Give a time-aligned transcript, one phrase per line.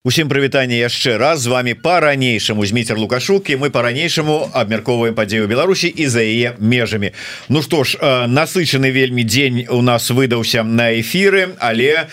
[0.00, 1.44] Усім прывітанне яшчэ раз.
[1.44, 7.12] З вами по-ранейшаму змейцер лукашук і мы по-ранейшаму абмярковаем падзею Беларусі і за яе межамі.
[7.52, 12.08] Ну што ж насычаны вельмі дзень у нас выдаўся на эфиры але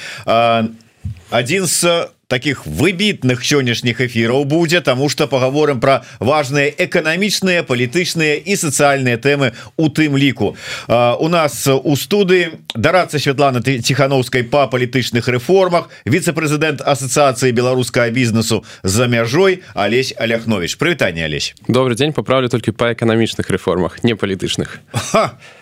[1.31, 8.53] один з таких выбітных сённяшніх эфіраў будзе тому что поговорым про важные эканамічныя палітычныя і
[8.55, 10.57] сацыяльныя тэмы у тым ліку.
[10.87, 19.07] У нас у студы дарацца Святлана тихохановскай по палітычных рэформах віце-прэзідэнт ассоциацыі беларускага бізнесу за
[19.07, 21.55] мяжой Алесь Аляхнович прывітанне Алесь.
[21.67, 24.83] Добрый день поправлю только по эканамічных рэформах не палітычных.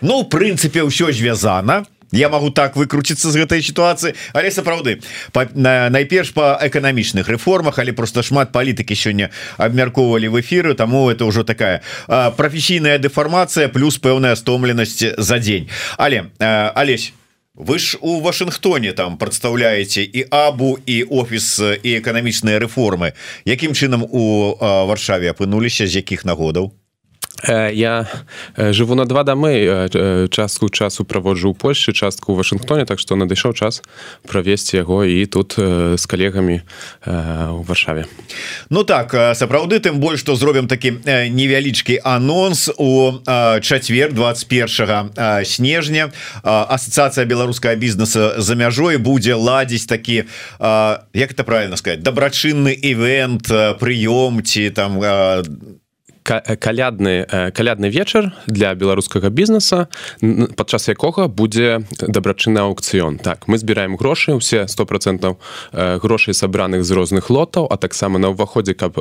[0.02, 5.02] Ну прынцыпе ўсё звязана я могу так выкруціцца з гэтай сітуацыі але сапраўды
[5.66, 11.44] найперш по эканамічных рэформах але просто шмат палітыкі сёння абмяркоўвалі в эфиры тому это ўжо
[11.44, 17.14] такая прафесійная дэфармацыя плюс пэўная стомленасць за дзень але Алесь
[17.56, 23.14] вы ж у Вашынгтоне там прадстаўляеце і абу і офіс і эканамічныя рэформы
[23.46, 26.76] Якім чынам у варшаве апынуліся з якіх нагодаў
[27.44, 28.08] я
[28.58, 29.90] жыву на два дамы
[30.32, 33.84] частку часу праводжу ў Польшчы частку ў Вашынгтоне так што надышоў час
[34.24, 36.62] правесці яго і тут з калегамі
[37.06, 38.06] у варшаве.
[38.70, 42.72] Ну так сапраўды тым больш што зробім такі невялічкі анонс.
[42.78, 43.22] У
[43.62, 46.12] чацвер 21 снежня
[46.44, 50.24] асацыяцыя беларускага бізнеса за мяжой будзе ладзіць такі
[51.14, 55.00] як это правильно сказать дабрачынны івент прыём ці там
[56.26, 59.88] калядны калядны вечар для беларускага бізнеса.
[60.58, 63.22] Падчас якога будзе дабрачынны аукцыён.
[63.22, 65.38] Так мы збіраем грошы усе сто процентаў
[65.72, 68.98] грошай сабраных з розных лотаў а таксама на ўваходзе каб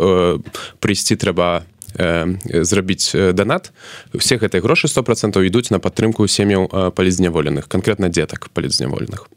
[0.80, 1.64] прыйсці трэба
[1.94, 3.72] зрабіць данат
[4.12, 9.28] усе гэтыя грошы сто процентаў ідуць на падтрымку сем'яў палізняволеных конкретно дзетак палізняволеных.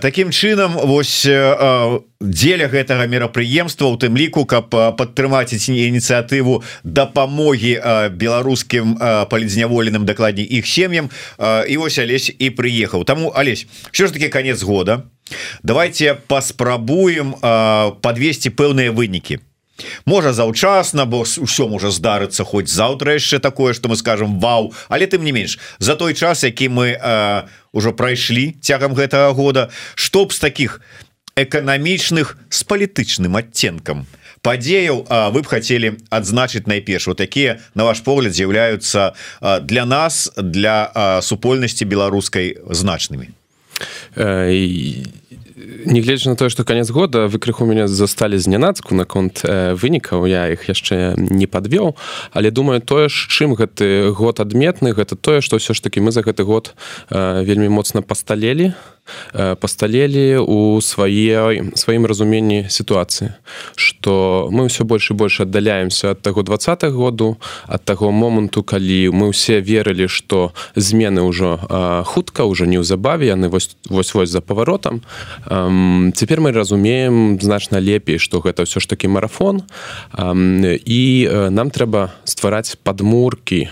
[0.00, 1.26] Такім чынам вось
[2.20, 7.80] дзеля гэтага мерапрыемства у тым ліку каб падтрымаць ініцыятыву дапамогі
[8.14, 8.96] беларускім
[9.30, 13.04] палізняволеным дакладней іх сем'ям і вось алесь і прыехаў.
[13.04, 15.02] Таму алесь що ж таки конец года.
[15.62, 17.34] Давайте паспрабуем
[18.00, 19.40] подвесці пэўныя вынікі
[20.04, 24.72] можа заўчасна бо ўсё можа здарыцца хоць заўтра яшчэ такое что мы скажем Вау!
[24.88, 26.96] Але тым не менш за той час які мы
[27.72, 30.80] ўжо прайшлі цягам гэтага года чтоб з таких
[31.36, 34.06] эканамічных з палітычным адценкам
[34.46, 35.04] падзеяў
[35.34, 37.10] вы б хотели адзначыць найперш?
[37.10, 39.12] Вот такія на ваш погляд з'яўляюцца
[39.66, 43.34] для нас для супольнасці беларускай значнымі?
[44.16, 45.04] І
[45.84, 50.48] Нягледзячы на тое, што канец года вы крыху мяне засталі знянацку наконт э, вынікаў я
[50.48, 51.96] іх яшчэ не падвёў
[52.32, 56.10] але думаю тое ж чым гэты год адметны гэта тое што ўсё ж такі мы
[56.10, 56.72] за гэты год
[57.10, 58.72] э, вельмі моцна пасталелі.
[58.72, 58.95] Э,
[59.32, 63.36] пасталелі у свае сваім разуменні сітуацыі
[63.76, 66.58] что мы ўсё больш і больш аддаляемся ад таго два
[66.90, 71.58] году ад таго моманту калі мы ўсе верылі что змены ўжо
[72.04, 75.02] хутка ўжо неўзабаве яны вось вось вось за паваротам
[76.14, 79.62] цяпер мы разумеем значна лепей что гэта ўсё ж таки марафон.
[80.16, 83.68] І нам трэба ствараць падмуркі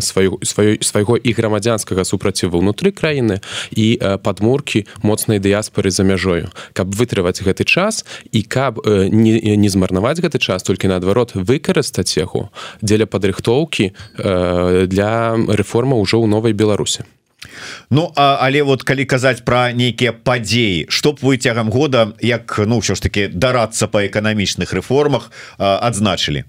[0.00, 3.40] сваю сваёй свайго і грамадзянскага супраціву ўнутры краіны
[3.72, 6.50] і падмуркі толькі моцнай дыяспоры за мяжою.
[6.72, 12.16] Каб вытрываць гэты час і каб э, не, не змарнаваць гэты час толькі наадварот выкарыстаць
[12.18, 12.50] яго
[12.82, 17.04] дзеля падрыхтоўкі э, для рэформа ўжо ў новай беларусе
[17.90, 22.82] Ну а, але вот калі казаць про нейкія падзеі чтоб вы цягам года як ну
[22.82, 26.44] ўсё ж таки дарацца по эканамічных рэформах адзначылі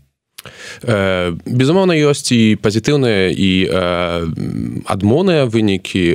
[1.45, 3.51] безумоўна ёсць і пазітыўныя і
[4.85, 6.05] адмоныя вынікі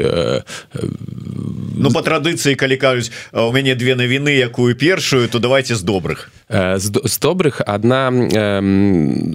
[1.74, 6.30] Ну по традыцыі калі кажуць у мяне две навіны якую першую то давайте з добрых
[6.48, 8.12] з, з добрых одна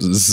[0.00, 0.24] з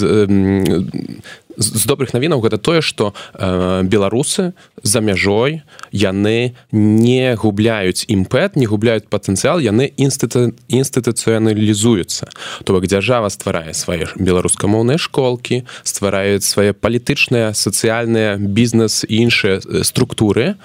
[1.58, 4.54] з добрых навінаў гэта тое что э, беларусы
[4.84, 12.30] за мяжой яны не губляюць імпэт не губляюць патэнцыял яны інстыту інстытуцыяналізуюцца.
[12.64, 20.56] То бок дзяржава стварае свае беларускамоўныя школкі ствараюць свае палітычныя сацыяльныя бізнес іншыя структуры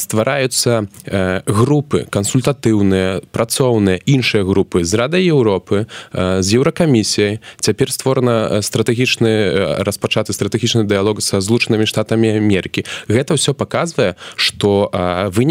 [0.00, 7.40] ствараюцца э, групы кансультатыўныя працоўныя іншыя групы з рада Еўропы э, з еўракамісіяй.
[7.60, 14.90] Цяпер створана стратэгічны распа распачаты стратэгічны дыалог са злучанымі штатамі Америки гэта ўсё показвае что
[15.34, 15.50] вы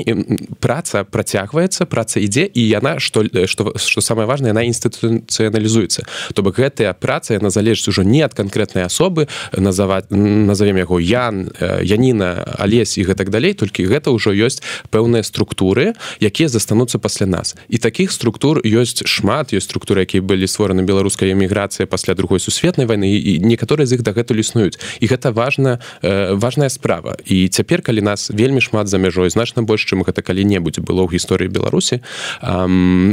[0.64, 6.08] праца працягваецца праца ідзе і яна что что что самое важное яна інстытуцыяналізуецца.
[6.34, 11.52] То бок гэтая праца яна залежыць ужо не ад канкрэтнай асобы называть назовем яго Ян
[11.60, 15.94] Яніна Алесь і гэтак далей толькі гэта ўжо ёсць пэўныя структуры
[16.24, 17.56] якія застануцца пасля нас.
[17.68, 22.88] І таких структур ёсць шмат ёсць структуры якія былі створаны беларускай эміграцыя пасля другой сусветнай
[22.88, 24.78] войны і некаторыя з іх дагэтуль існуюць.
[25.02, 27.18] І гэта важна важная справа.
[27.26, 31.18] І цяпер калі нас вельмі шмат за мяжой значна больш чым гэта калі-небудзь было ў
[31.18, 32.02] гісторыі беларусі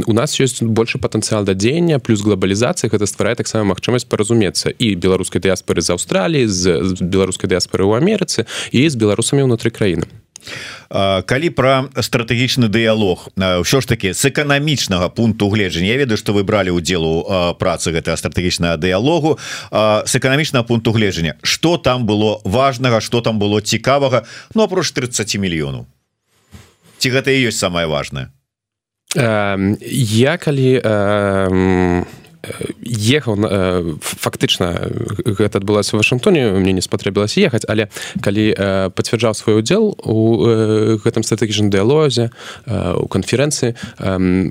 [0.07, 4.95] у нас ёсць больше патэнцыял да дзеяння плюс глобалізацыя гэта стварае таксама магчымасць паразумецца і
[4.95, 10.22] беларускай дыяспоры з аўстраліі з беларускай дыяспоры ў амерыцы і з беларусамі ўнутры краіны
[11.25, 16.43] калі пра стратэгічны дыялог ўсё ж таки з эканамічнага пункту гледжання Я ведаю што вы
[16.43, 17.25] бралі удзелу
[17.59, 19.39] працы гэтага стратэгічнага дыялогу
[19.71, 24.23] з эканамічнага пункту гледжання что там было важнага что там было цікавага
[24.53, 25.85] Ну апроч 30 мільёнаў?
[26.97, 28.29] Ці гэта і ёсць самое важное
[29.15, 32.03] я калі э,
[32.43, 33.39] ехаў
[34.03, 34.91] фактычна
[35.23, 37.87] гэта адбылася в Вашынгтоне мне не спатрэбілася ехаць але
[38.19, 40.43] калі пацвярджаў свой удзел у
[40.99, 42.35] гэтым стратэгічным дыялозе
[42.67, 43.75] у канферэнцыі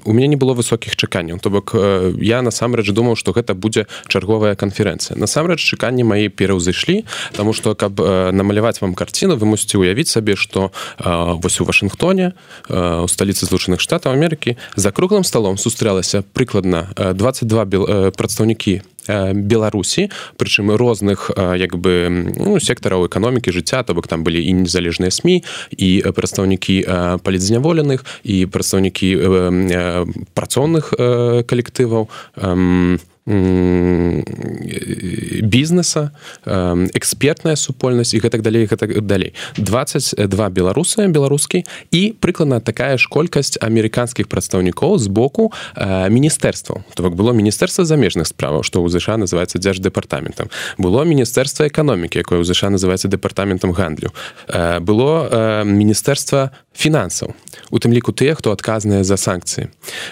[0.08, 1.76] у мяне не было высокіх чаканняў то бок
[2.16, 5.18] я насамрэч думаў што гэта будзе чарговая канферэнцыя.
[5.20, 7.04] Насамрэч чаканні маі пераўзышлі
[7.36, 8.00] Таму што каб
[8.32, 12.32] намаляваць вам карціну вы мусіце уявіць сабе што вось у Вашынгтоне
[12.72, 17.81] у сталіцы злучаных штатаў Амерыкі за круглым сталом сустрэлася прыкладна 22 бел Э,
[18.16, 24.24] прадстаўнікі э, беларусі прычым розных э, як бы ну, сектараў эканомікі жыцця то бок там
[24.24, 26.86] былі і незалежныя сМ і прадстаўнікі
[27.22, 29.08] палідзняволеных і прадстаўнікі
[30.34, 30.92] працоўных
[31.46, 32.08] калектываў
[35.42, 36.10] бізнеса
[36.44, 39.34] экспертная супольнасць і гэтак далей гэтак далей.
[39.56, 41.62] 22 беларусы беларускі
[41.94, 48.26] і прыкладна такая ж колькасць амерыканскіх прадстаўнікоў з боку міністэрстваў то бок было міністэрства замежных
[48.26, 54.10] справаў што ў ЗША называется дзярждэпартаментам было міністэрства эканомікі якое ў ЗША называется дэпартаментам гандлю.
[54.80, 57.34] Было міністэрства фінансаў
[57.70, 59.68] у тым ліку тыя хто адказныя за санкцыі.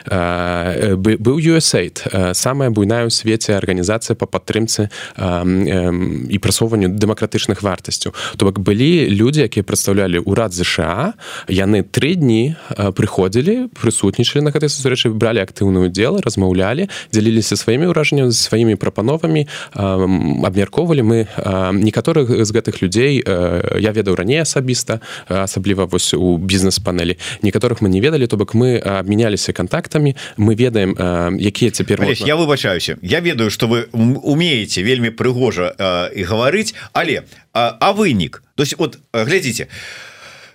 [0.06, 8.60] Быў USAID самая буйная ў свеце арганізацыя по падтрымцы і прасоўванню дэмакратычных вартасцяў то бок
[8.60, 11.14] былі людзі якія прадстаўлялі ўрад ЗША
[11.48, 18.32] яны тры дні прыходзілі прысутнічалі на гэтай сустрэчы бралі актыўную удзел размаўлялі дзяліліся сваімі ўражаннямі
[18.32, 21.18] сваімі прапановамі абмяркоўвалі мы
[21.80, 28.00] некаторых з гэтых людзей я ведаў раней асабіста асабліва вось у бізнес-панелі некаторых мы не
[28.00, 30.94] ведалі то бок мы абмяняліся контактамі мы ведаем
[31.38, 32.26] якія цяпер можна...
[32.26, 35.74] я выбачаюся я ведаю что вы умеете вельмі прыгожа
[36.14, 38.42] і гаварыць але а, а вынік?
[38.54, 39.68] То есть вот глядзіце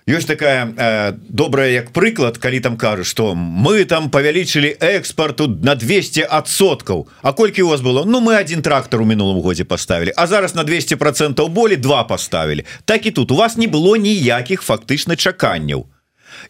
[0.06, 5.74] ёсць такая э, добрая як прыклад калі там кажу что мы там павялічылі экспорту на
[5.74, 7.08] 200 адсоткаў.
[7.22, 8.04] А колькі у вас было?
[8.04, 12.04] Ну мы один трактор у мінулым годзе поставілі А зараз на 200 процентов болей два
[12.04, 13.30] поставілі так і тут.
[13.30, 15.86] У вас не было ніякіх фактычна чаканняў.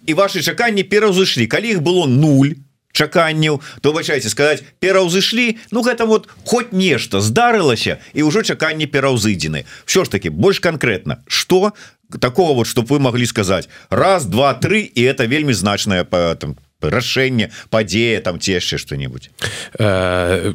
[0.07, 2.61] І ваши чаканні пераўзышлі калі іх было нуль
[2.97, 9.69] чаканняў то бачайце сказать пераўзышлі Ну гэта вот хоть нешта здарылася і ўжо чаканні пераўзыдзены.
[9.85, 11.77] Все ж таки больш конкретно что
[12.21, 16.57] такого вот чтобы вы могли сказать раз два три і это вельмі значное по там
[16.81, 19.31] рашэнне падзея там ці яшчэ что-нибудь
[19.79, 20.55] э,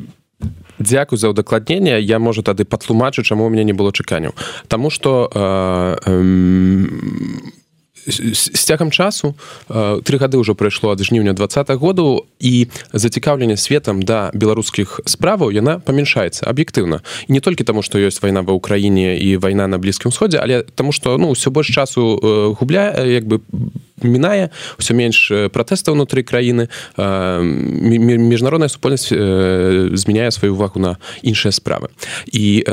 [0.82, 4.34] Дякую за ўдакладнение я можа тады патлумачу чаму у меня не было чаканняў.
[4.68, 7.61] Таму что э, э,
[8.08, 9.36] з цягам часу
[9.70, 15.80] тры гады ўжо прайшло ад жніўня два году і зацікаўленне светам да беларускіх справаў яна
[15.80, 20.40] памяншаецца аб'ектыўна не толькі таму што ёсць вайна ва ўкраіне і вайна на блізкім сходзе
[20.42, 25.92] але таму што ну ўсё больш часу губляе як бы по мінае ўсё менш пратэста
[25.92, 26.68] ўнутры краіны
[26.98, 31.90] міжнародная супольнасць змяняе сваю увагу на іншыя справы.
[32.32, 32.64] І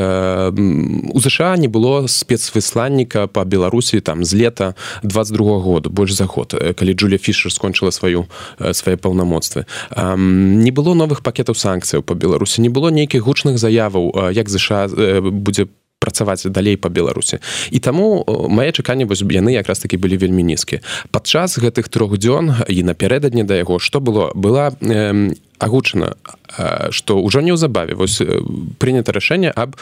[1.13, 6.55] у ЗША не было спецвысланніка по беларусі там з лета 22 году больш за год
[6.55, 8.27] калі Джуля фішер скончыла сваю
[8.73, 9.67] свае паўнамоцтвы.
[9.97, 14.89] Не было новых пакетаў санкцыяў по беларусі не было нейкіх гучных заяваў як ЗША
[15.21, 17.39] будзе по працаваць далей по беларусі.
[17.71, 22.65] І таму мае чаканне вось яны якраз таки былі вельмі нізкі падчас гэтых трох дзён
[22.69, 24.31] і напярэдадні да яго что было?
[24.35, 26.17] Была э, агучана
[26.91, 28.23] что ўжо неўзабаве вось
[28.79, 29.77] прынята рашэнне аб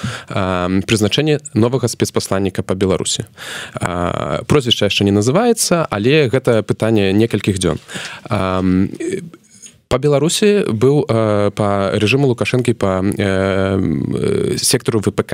[0.89, 3.25] прызначэнні новага спецпасланніка по беларусі.
[4.47, 7.79] Прозвішча яшчэ не называется але гэта пытанне некалькіх дзён
[9.89, 15.33] по беларусі быў э, по режиму лукашэнкі по э, сектору впк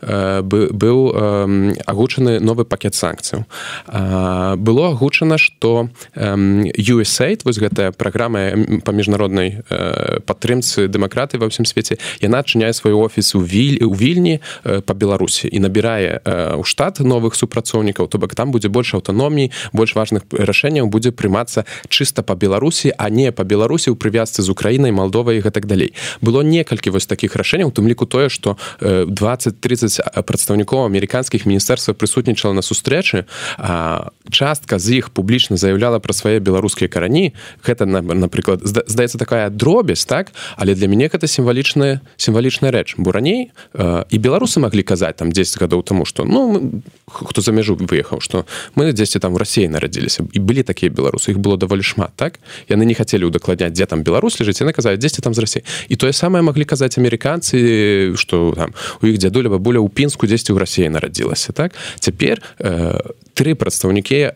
[0.00, 3.44] э, быў э, агучаны новы пакет санкцыяў
[3.86, 6.34] э, было агучана что э,
[6.74, 8.50] USAID вось гэтая праграма
[8.84, 13.94] по міжнароднай э, падтрымцы дэмакраты ва ўсім свеце яна адчыняе свой офіс у віль у
[13.94, 18.68] вільні э, по беларусі і набірае э, у штат новых супрацоўнікаў то бок там будзе
[18.68, 23.96] больш аўтаномій больш важных рашэнняў будзе прымацца чыста по беларусі а не по беларусі ў
[24.00, 25.92] прывязцы з украінай молдовай гэтак далей.
[26.20, 32.62] Было некалькі вось таких рашэнняў тым ліку тое что 20-30 прадстаўнікоў амерыканскіх міністэрства прысутнічала на
[32.62, 33.24] сустрэчы
[34.30, 37.34] частка з іх публічна заявляла пра свае беларускія карані.
[37.62, 40.32] Гэта напрыклад здаецца такая дробязь так?
[40.56, 42.94] Але для мяне гэта сімвалічная сімвалічная рэч.
[42.98, 47.76] Бо раней і беларусы маглі казаць там 10 гадоў тому что ну хто за мяжу
[47.76, 50.24] выехаў что мы дзесьці там в рассіі нарадзіліся.
[50.32, 52.40] І былі такія беларусы іх было даволі шмат так?
[52.68, 55.96] Яны не хацелі удакладняць дзе там Беларусь лежыць яны казаць дзесьці там з рассі і
[55.98, 58.70] тое самае маглі казаць амерыканцы что там
[59.02, 62.94] у іх дзядуля бабуля ў пінску дзесьці ў рассіі нарадзілася так цяпер у э,
[63.34, 64.32] тры прадстаўнікі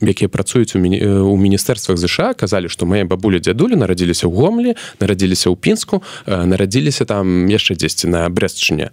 [0.00, 0.98] якія працуюць у міні...
[1.04, 7.04] у міністэрствах ЗША казалі што мае бабулі дзядулі нарадзіліся ў гомлі нарадзіліся ў пінску нарадзіліся
[7.04, 8.90] там яшчэ дзесьці на брэстчыне.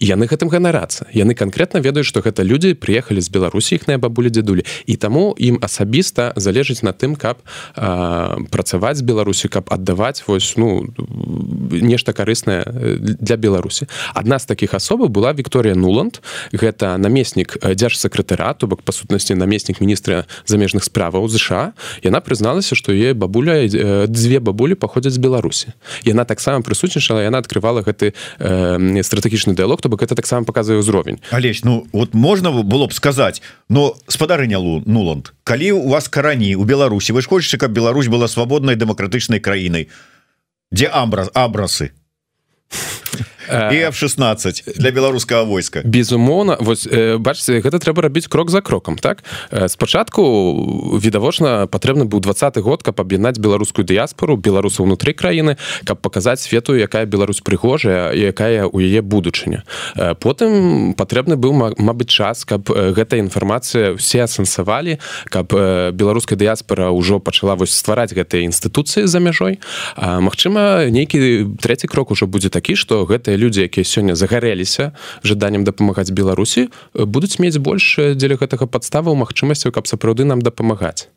[0.00, 1.08] Яны гэтым ганарацца.
[1.16, 4.64] Яны канкрэтна ведаюць што гэта людзі прыехалі з беларусі іхныя бабулі дзядулі.
[4.86, 7.40] І таму ім асабіста залежыць на тым каб
[8.52, 10.84] працаваць з беларусі каб аддаваць вось ну
[11.70, 12.64] нешта карыснае
[13.00, 13.88] для беларусі.
[14.12, 16.20] Адна з такіх асобаў была Вікторія нуланд.
[16.52, 21.72] Гэта намеснік дзяржсакрэтар сакратара то бок па сутнасці намеснік міністра замежных справаў ЗША
[22.02, 23.66] яна прызналася што е бабуля
[24.06, 25.74] дзве бабулі паходзяць з беларусі.
[26.04, 31.20] Яна таксама прысутнічала яна открывала гэты э, стратэгічны дыалог то бок это таксама показывае ўзровень.
[31.30, 36.56] Алесь ну вот можна было б сказаць но спадарыня лу нуланд калі у вас карані
[36.56, 39.88] у беларусі вы ж хочаце каб Беларусь была свабоднай дэмакратычнай краінай?
[40.72, 41.92] Дзе амбра абрасы
[43.48, 45.82] і f16 для беларускага войска.
[45.84, 46.86] безумоўна вось
[47.18, 49.24] бачце гэта трэба рабіць крок за крокам так?
[49.68, 56.40] Спачатку відавочна патрэбны быў двадцаты год каб аб'яднаць беларускую дыяспору беларуса ўнутры краіны каб паказаць
[56.40, 59.64] свету якая Беларусь прыгожая якая у яе будучыня.
[60.20, 64.98] Потым патрэбны быў Мабыць час каб гэта інфармацыя все асэнсавалі
[65.30, 65.52] каб
[65.94, 69.60] беларуская дыяспора ўжо пачала вось ствараць гэтыя інстытуцыі за мяжой.
[69.96, 75.64] Мачыма нейкі трэці крок ужо будзе такі што гэта гэтыя людзі якія сёння загарэліся жаданнем
[75.64, 81.08] дапамагаць беларусі будуць мець больш дзеля гэтага падставаў магчымасцяў каб сапраўды нам дапамагаць.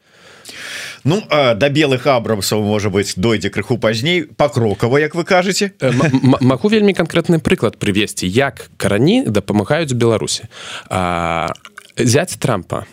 [1.03, 4.24] Ну да белых абрамсаў можа быть дойдзе крыху пазней.
[4.24, 5.71] Пакрокава Як вы кажаце.
[6.41, 10.50] Магу вельмі канкрэтны прыклад прывесці як карані дапамагаюць беларусі.
[11.97, 12.86] Зяць трампа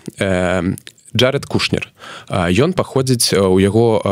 [1.16, 1.92] Джаред кушнер.
[2.28, 4.02] Ён паходзіць у яго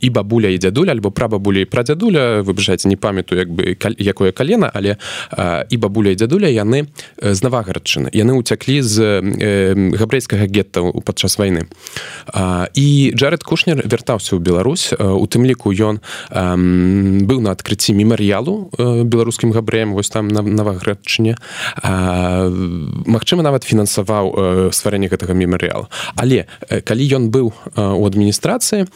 [0.00, 4.32] і бабуля і дзядуля альбо прабабуля і пра дзядуля выбежаць не памятаю як бы якое
[4.32, 4.96] калена але
[5.68, 6.88] і бабуля і дзядуля яны
[7.20, 9.20] з навагарадчыны яны ўцяклі з
[9.92, 11.68] габрэйскага гетта падчас вайны.
[12.72, 16.00] І Джаред кушнер вяртаўся ў Беларусь у тым ліку ён
[16.32, 18.72] быў на адкрыцці мемарыялу
[19.04, 21.36] беларускім габрэем вось там на наваградчыне.
[23.04, 26.46] Магчыма нават фінансаваў стварэнне гэтага мемарыялу але
[26.84, 28.86] калі ён быў у адміністрацыі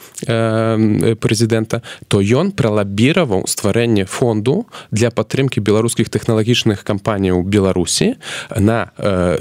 [1.19, 8.15] прэзідэнта то ён пралабіраваў стварэнне фонду для падтрымки беларускіх тэхналагічных кампаній у беларусі
[8.55, 8.93] на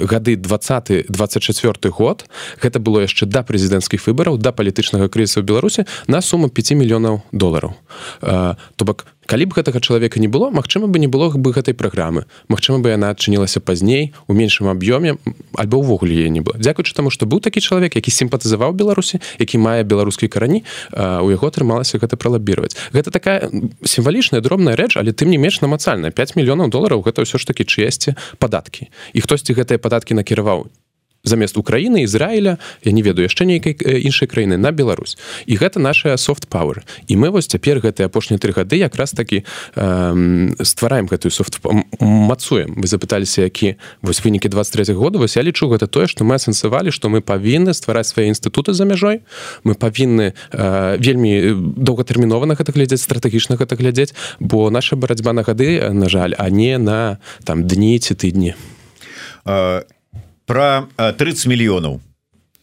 [0.01, 2.25] гады 20 24 год.
[2.61, 7.75] Гэта было яшчэ да прэзідэнцкіх выбараў да палітычнага крызісу беларусі на суму 5 мільёнаў долараў.
[8.21, 12.25] То бок калі б гэтага чалавека не было Мачыма бы не было бы гэтай праграмы.
[12.49, 15.21] Мачыма бы яна адчынілася пазней у меншым аб'ёме
[15.53, 16.57] альбо ўвогуле яе не было.
[16.57, 20.65] Дзякуючы таму што быў такі чалавек які сімпатызаваў беларусі які мае беларускі карані
[20.97, 22.73] у яго атрымалася гэта пралабіраваць.
[22.89, 23.53] Гэта такая
[23.85, 27.69] сімвалічная дробная рэч але тым не менш намацальна 5 мільёнаў долараў гэта ўсё ж такі
[27.69, 28.89] чесці падаткі.
[29.13, 30.73] І хтосьці гэтыя падаткі накіраваў
[31.23, 35.17] замест Украіны Ізраіля я не ведаю яшчэ нейкай іншай краіны на Беларусь.
[35.45, 39.43] І гэта наша софт пауэр і мы вось цяпер гэтыя апошнія тры гады якраз такі
[39.75, 41.59] э, ствараем гэтую софт
[41.99, 42.79] мацуем.
[42.79, 45.19] Вы запыталіся які вось вынікі 23 года.
[45.19, 48.85] Вось я лічу гэта тое што мы асэнсавалі што мы павінны ствараць свае інстытуты за
[48.85, 49.21] мяжой.
[49.63, 55.43] Мы павінны э, вельмі доўгатэрмінова на гэта глядзець стратэгічна гэта глядзець бо наша барацьба на
[55.43, 58.55] гады на жаль а не на там дні ці тыдні.
[59.45, 59.83] А
[60.49, 62.01] про 30 мільёнаў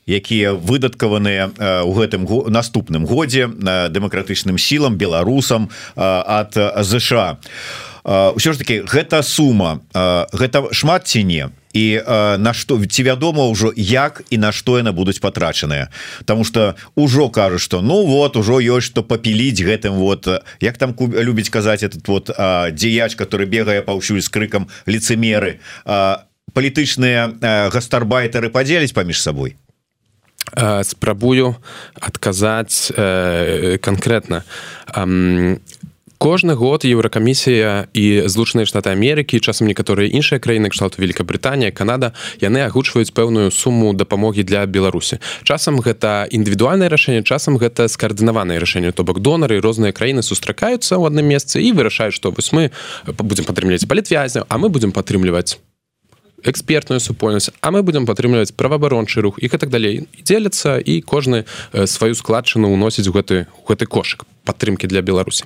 [0.07, 1.51] якія выдаткаваныя
[1.87, 7.39] у гэтым наступным годзе дэмакратычным сілам беларусам ад ЗША
[8.07, 9.83] ўсё ж таки гэта сума
[10.35, 11.51] гэта шмат ці не?
[11.75, 12.03] І
[12.39, 15.91] на што ці вядома ўжо як і на што яны будуць патрачаныя?
[16.25, 20.27] Таму что ўжо кажу что ну вот ужо ёсць што папіліць гэтым вот
[20.63, 22.31] як там любіць казаць этот вот
[22.75, 25.59] дзеяч который бегае паўсюль з крыкам лицемеры
[26.57, 29.57] палітычныя гастарбайтары падзеліць паміж сабой
[30.87, 31.57] спрабую
[32.01, 34.45] адказаць э, конкретно.
[36.19, 42.65] Кожны год еўракамісія і злучаныя штаты Амерыкі часам некаторыя іншыя краіны кшталту Великкабританія Канада яны
[42.65, 45.21] агучваюць пэўную суму дапамогі для Беларусі.
[45.45, 48.97] Часам гэта індывідуальнае рашэнне часам гэта скаардынаванае рашэнне.
[48.97, 52.73] То бок донары розныя краіны сустракаюцца ў адным месцы і вырашаюць што вось мы
[53.05, 55.61] будзем падтрымліваць палітвязня а мы будзем падтрымліваць
[56.45, 61.45] экспертную супольнасць а мы будем падтрымліваць праваабарончы рух і так далей дзеляцца і кожны
[61.87, 65.45] сваю складчыну уносіць у гэты гэты кошык падтрымки для беларусі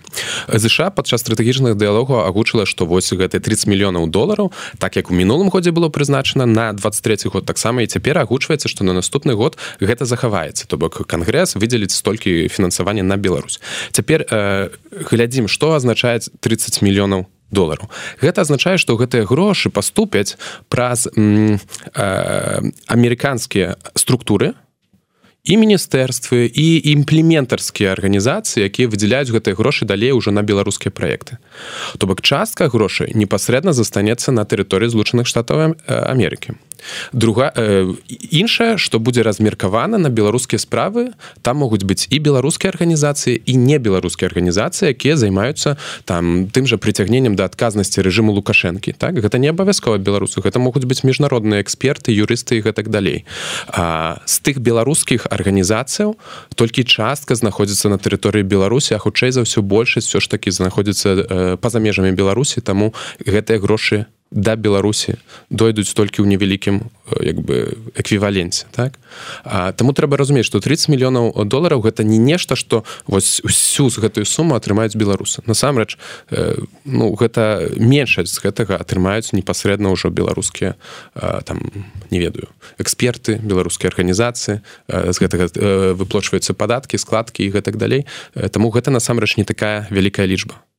[0.48, 5.48] ЗША падчас стратэгічных дыалогу агучыла што вось гэты 30 мільёнаў долараў так як у мінулым
[5.48, 10.04] годзе было прызначана на 23 год таксама і цяпер агучваецца што на наступны год гэта
[10.04, 10.66] захаваецца.
[10.68, 13.60] То бок кангрэс выдзеліць столькі фінансавання на Беларусь.
[13.92, 14.70] Цяпер э,
[15.10, 17.90] глядзім што азначаюць 30 мільёнаў долараў
[18.22, 20.38] гэта азначае што гэтыя грошы паступяць
[20.68, 21.58] праз э,
[22.86, 24.54] амерыканскія структуры
[25.44, 31.40] і міністэрствы і імплементарскія арганізацыі якія выдзяляюць гэтыя грошы далей уже на беларускія праекты.
[31.98, 36.60] То бок частка грошай непасрэдна застанецца на тэрыторыі злучаных штатаў Амерыкі
[37.12, 43.40] друга э, іншае что будзе размеркавана на беларускія справы там могуць быць і беларускія арганізацыі
[43.44, 49.18] і не беларускія арганізацыі якія займаюцца там тым жа прыцягненнем да адказнасці рэжыму лукашэнкі так
[49.20, 53.24] гэта не абавязкова беларусу гэта могуць быць міжнародныя эксперты юрысты і гэтак далей
[53.68, 56.16] а, з тых беларускіх арганізацыяў
[56.54, 61.08] толькі частка знаходзіцца на тэрыторыі беларусі а хутчэй за ўсё большасць все ж таки знаходзіцца
[61.08, 62.94] э, па-за межамі беларусі таму
[63.26, 65.18] гэтыя грошы не да беларусі
[65.50, 66.86] дойдуць толькі ў невялікім
[67.20, 68.98] як бы эквіваленце так?
[69.42, 73.98] А, таму трэба разумець што 30 мільёнаў долараў гэта не нешта што вось усю з
[73.98, 75.98] гэтую суму атрымаюць беларусы насамрэч
[76.30, 80.78] э, ну гэта меншасць з гэтага атрымаюць непасрэдна ўжо беларускія
[81.44, 81.66] там
[82.10, 88.06] не ведаю эксперты беларускія арганізацыі з гэтага э, выплочваюцца падаткі складкі і гэтак далей.
[88.54, 90.54] Таму гэта насамрэч не такая вялікая лічба.
[90.54, 90.69] Э,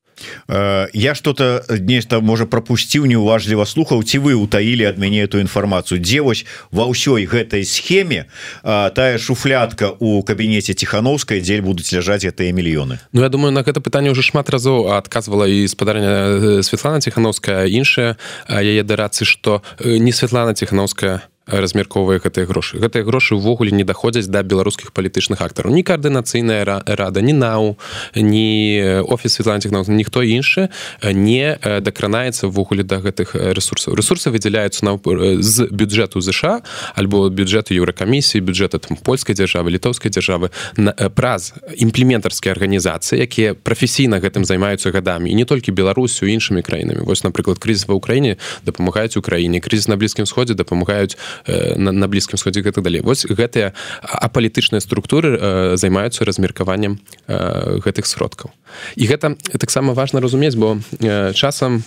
[0.94, 6.22] я что-то нешта можа пропусціў неуважліва слухаў ці вы утаілі ад мяне эту інфармацыю дзе
[6.22, 8.28] вось ва ўсёй гэтай схеме
[8.64, 13.64] а, тая шуфлятка у кабінеце ціхановскай дзель будуць ляжаць гэтыя мільёны Ну я думаю на
[13.64, 20.12] гэта пытанне уже шмат разоў адказвала і спадарня Светлана ціхановская іншая яе дарацы что не
[20.12, 22.78] Светлана ціхановская размярковвае гэтыя грошы.
[22.78, 25.74] Гэтыя грошы ўвогуле не даходзяць да беларускіх палітычных актараў.
[25.74, 27.82] Ні каардынацыйная рада не нау
[28.14, 30.70] не офіс светланцікнаў ніхто іншы
[31.02, 33.98] не дакранаецца ввогуле да гэтых ресурсаў.
[33.98, 35.02] Ресурсы выдзяляюцца на
[35.42, 36.62] з бюджэту ЗША
[36.94, 44.22] альбо бюджэту еўракамісіі бюджэта там польскай дзяржавы літоўскай дзяржавы на праз імплементарскія арганізацыі якія прафесійна
[44.22, 45.34] гэтым займаюцца гадамі.
[45.34, 47.02] І не толькі беларусю іншымі краінамі.
[47.02, 52.08] Вось напрыклад крызіс ва ўкраіне дапамагаюць украіне крызіс на блізкім сходзе дапамагаюць Э, на, на
[52.08, 53.02] блізкім сходзе гэта далей.
[53.02, 58.52] Вось гэтыя апалітычныя структуры э, займаюцца размеркаваннем э, гэтых сродкаў.
[58.96, 61.84] І гэта таксама важна разумець бо э, часам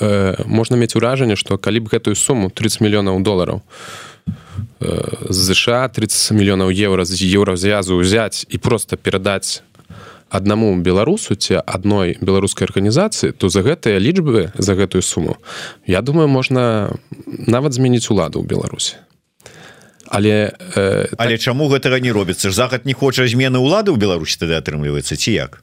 [0.00, 3.62] э, можна мець уражанне што калі б гэтую суму 30 мільёнаў долараў
[4.80, 9.62] э, ЗША 30 мільёнаў еўра з еўразвязу ўзяць і просто перадаць
[10.30, 15.36] аднаму беларусу ці адной беларускай арганізацыі то за гэтыя лічбы за гэтую суму
[15.86, 18.96] я думаю можна нават змяніць уладу ў беларусі.
[20.10, 21.40] Але э, але так...
[21.40, 22.50] чаму гэтага не робіцца?
[22.50, 25.60] Захад не хоча змены ўлады ў беларусі тады атрымліваецца ці як?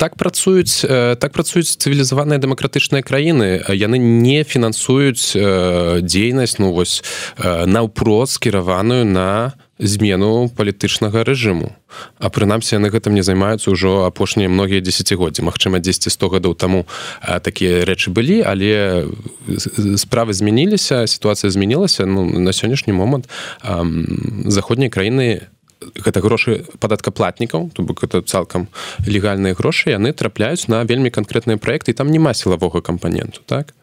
[0.00, 3.60] Так працуюць э, так працуюць цывілізаваныя дэмакратычныя краіны.
[3.68, 7.04] Яны не фінансуюць э, дзейнасць ну вось
[7.36, 11.74] э, наўпрост скіраваную на змену палітычнага рэжыму.
[12.18, 16.86] А прынамсі яны гэтым не займаюцца ўжо апошнія многія десятгоддзі Мачыма 10 100 гадоў таму
[17.42, 19.06] такія рэчы былі але
[19.98, 22.06] справы змяніліся сітуацыя змянілася.
[22.06, 23.26] Ну, на сённяшні момант
[24.46, 25.50] заходнія краіны
[25.94, 28.68] гэта грошы падаткаплатнікаў то бок это цалкам
[29.06, 33.74] легальныя грошы яны трапляюць на вельмі канкрэтныя праекты там няма сілавога кампаненту так?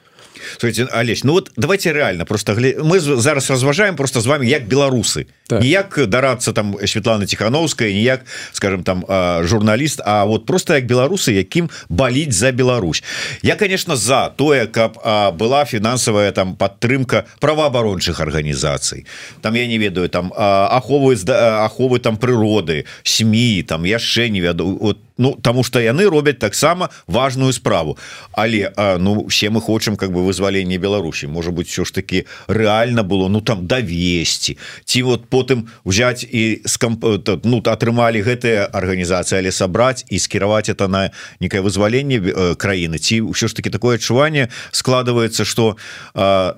[0.93, 5.61] Олесь Ну вот давайте реально просто мы зараз разважаем просто з вами як беларусы так.
[5.61, 9.03] ніяк дарацца там Светлана тихохановская ніяк скажем там
[9.43, 13.03] журналіст А вот просто як беларусы якім баліць за Беларусь.
[13.41, 14.97] Я конечно за тое каб
[15.37, 19.05] была фінансавая там падтрымка праваабарончых арганізацый.
[19.41, 24.97] Там я не ведаю там аховы аховы там прыроды сМ там яшчэ не веду вот
[25.17, 27.97] Ну тому что яны робяць таксама важную справу.
[28.31, 31.27] Але ну все мы хочам как бы вызвалення Беларусі.
[31.27, 36.62] Может быть все ж таки реально было ну там довесці ці вот потым взять і
[36.69, 37.01] скамп
[37.43, 43.01] ну атрымалі гэтыя арганізацыі але сабраць і скіраваць это на некое вызваленне э, краіны.
[43.01, 45.77] Ці ўсё ж таки такое адчуванне складывается что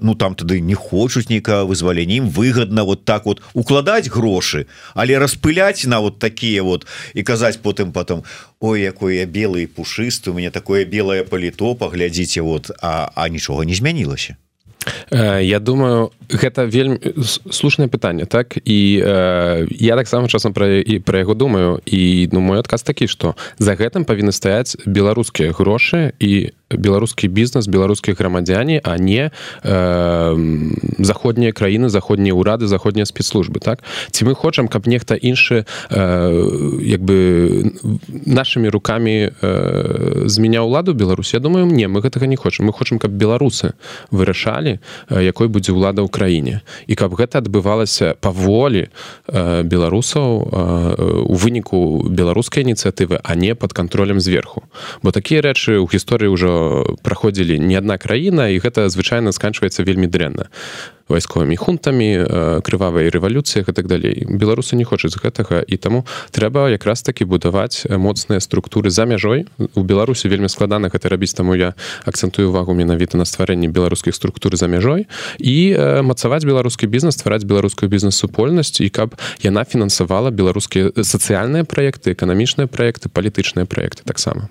[0.01, 5.17] ну там тады не хочуць нейкага вызвалення ім выгодна вот так вот укладаць грошы але
[5.17, 8.23] распыляць на вот такие вот і казаць потым потом
[8.59, 13.75] Ой якое белый пушысты у меня такое белое паліто паглядзіце вот а, а нічога не
[13.75, 14.35] змянілася
[15.11, 16.97] Я думаю гэта вельмі
[17.51, 18.57] слушнае пытанне так?
[18.65, 21.79] І э, я таксама часам пра і пра яго думаю.
[21.85, 27.67] І ну мой адказ такі што за гэтым павінны стаяць беларускія грошы і беларускі бізнес
[27.67, 29.29] беларускія грамадзяне а не
[29.63, 30.37] э,
[30.99, 33.83] заходнія краіны заходнія ўрады заходнія спецслужбы так?
[34.11, 37.73] Ці мы хочам каб нехта іншы э, як бы
[38.25, 41.33] нашими руками э, змяняў ладу Беларусь?
[41.33, 42.65] Я думаю мне мы гэтага не хочам.
[42.65, 43.73] Мы хочам каб беларусы
[44.11, 46.55] вырашалі э, якой будзе ўлада ў краіне.
[46.87, 50.49] І каб гэта адбывалася паволі э, беларусаў э,
[51.27, 54.62] у выніку беларускай ініцыятывы а не под контролем зверху
[55.03, 56.51] бо такія рэчы ў гісторыі ўжо
[57.03, 60.49] праходзілі не адна краіна і гэта звычайна сканчваецца вельмі дрэнна.
[61.11, 62.07] Вайсковымі хунтамі
[62.63, 64.23] крывавай рэвалюцыях і так далей.
[64.23, 69.45] Беларусы не хочуць гэтага і таму трэба якраз такі будаваць моцныя структуры за мяжой.
[69.75, 71.75] У беларусі вельмі складана гэта рабіць таму я
[72.07, 75.07] акцэнтую увагу менавіта на стварэнні беларускіх структур за мяжой.
[75.43, 82.71] І мацаваць беларускі бізнес ствараць беларускую бізнес-супольнасць і каб яна фінансавала беларускія сацыяльныя праекты эканамічныя
[82.71, 84.47] праекты палітычныя праекты таксама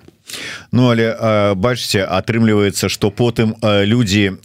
[0.71, 4.39] Ну але бачце атрымліваецца что потым людзі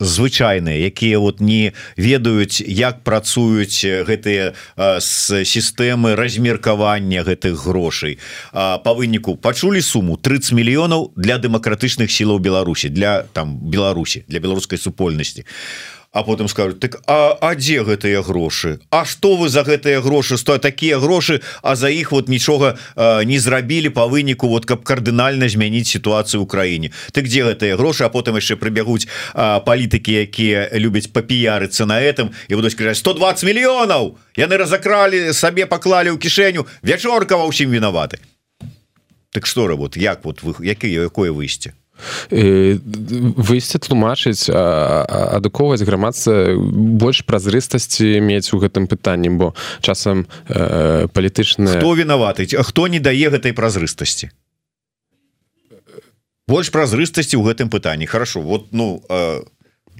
[0.00, 8.18] звычайныя якія вот не ведаюць як працуюць гэтыя сістэмы размеркавання гэтых грошай.
[8.52, 14.78] По выніку пачулі суму 30 мільёнаў для дэмакратычных сілаў Беларусі для там Беларусі для беларускай
[14.78, 15.44] супольнасці.
[15.44, 18.80] а а потым скажут так а, а дзе гэтыя грошы?
[18.90, 22.74] А что вы за гэтыя грошы сто такія грошы а за іх вот нічога
[23.24, 26.90] не зрабілі по выніку вот каб кардынальна змяніць сітуацыю ў краіне?
[27.14, 28.02] Ты где гэтыя грошы?
[28.02, 29.06] А потым яшчэ прыбягуць
[29.38, 34.18] палітыкі якія любяць папіярыцца на этом і будуць сказать 120 мільёнаў!
[34.34, 38.18] Яны разакралі сабе паклалі ў кішэню вячорка ва ўсім вінаваты!
[39.30, 39.94] Так что работ?
[39.94, 41.78] Як вот вы якія якое выйсце
[42.30, 51.94] выйсце тлумачыць адукоўваць грамадца больш празрыстасці мець у гэтым пытанні бо часам э, палітычна хто
[51.94, 52.46] вінаваты?
[52.46, 54.30] Хто не дае гэтай празрыстасці?
[56.48, 58.06] Больш празрыстасці ў гэтым пытанні.
[58.06, 59.42] Хорошо вот ну э,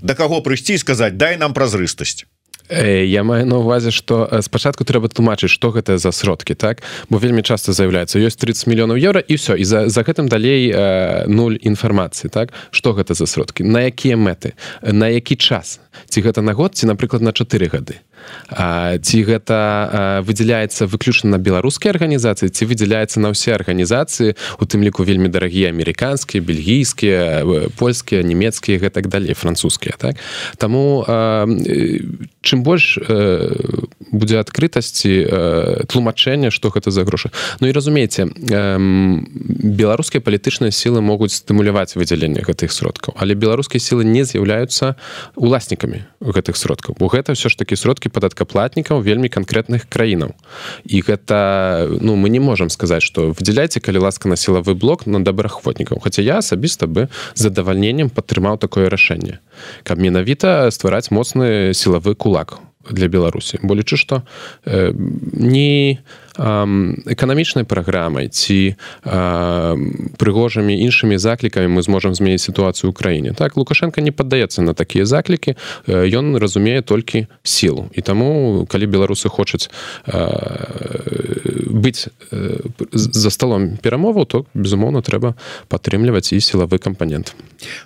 [0.02, 2.24] да каго прыйсці сказаць дай нам празрыстасць
[2.70, 6.82] Я маю на увазе што спачатку трэба тлумачыць што гэта за сродкі так?
[7.08, 10.68] Бо вельмі часто з'яўляецца ёсць 30 мільёнаў еўра і все і за, за гэтым далей
[10.68, 12.52] э, нуль інфармацыі так?
[12.70, 13.64] Што гэта за сродкі?
[13.64, 14.52] На якія мэты?
[14.82, 15.80] На які час?
[16.08, 18.04] Ці гэта на год ці напрыклад на чатыры гады
[18.48, 25.04] ці гэта выдзяляецца выключна на беларускія арганізацыі ці выдзяляецца на ўсе арганізацыі у тым ліку
[25.04, 27.44] вельмі дарагія амерыканскія бельгійскія
[27.76, 30.16] польскія нямецкія гэтак далей французскія так?
[30.56, 31.04] Таму
[32.40, 32.98] чым больш
[34.10, 37.30] будзе адкрытасці тлумачэння што гэта за грошы.
[37.60, 38.32] Ну і разумееце
[39.68, 44.96] беларускія палітычныя сілы могуць стымуляваць выдзяленне гэтых сродкаў але беларускія сілы не з'яўляюцца
[45.36, 50.34] уласнікамі гэтых сродкаў бо гэта ўсё ж такі сродкі падаткаплатнікаў вельмі канкрэтных краінаў
[50.84, 55.22] і гэта ну мы не можемм сказаць что выдзяляйте калі ласка на сілавы блок на
[55.24, 59.40] добраахвотнікаў Хаця я асабіста бы задавальненнем падтрымаў такое рашэнне
[59.82, 62.58] каб менавіта ствараць моцны сілавы кулак
[62.90, 64.22] для беларусі бо лічу что
[64.64, 65.98] э, не
[66.38, 73.30] эканамічнай праграмай ці прыгожымі іншымі заклікамі мы зможам змяніць сітуацыю ў краіне.
[73.34, 79.28] Так лукашенко не паддаецца на такія заклікі ён разумее толькі сілу і таму калі беларусы
[79.28, 79.66] хочуць
[81.66, 82.06] быць
[82.92, 85.34] за столом перамову то безумоўна трэба
[85.68, 87.34] падтрымліваць і сілавы кампанент.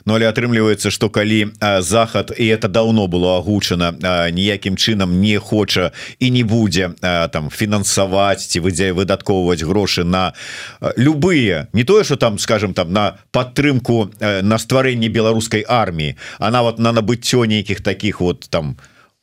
[0.04, 3.96] Ну але атрымліваецца што калі захад і это давно было агучана
[4.28, 10.32] ніякім чынам не хоча і не будзе там фінансаваць ці выдзе выдаткоўваць грошы на
[10.96, 16.78] любые не тое что там скажем там на падтрымку на стварэнне беларускай арміі а нават
[16.78, 18.76] на набыццё нейкіх таких вот там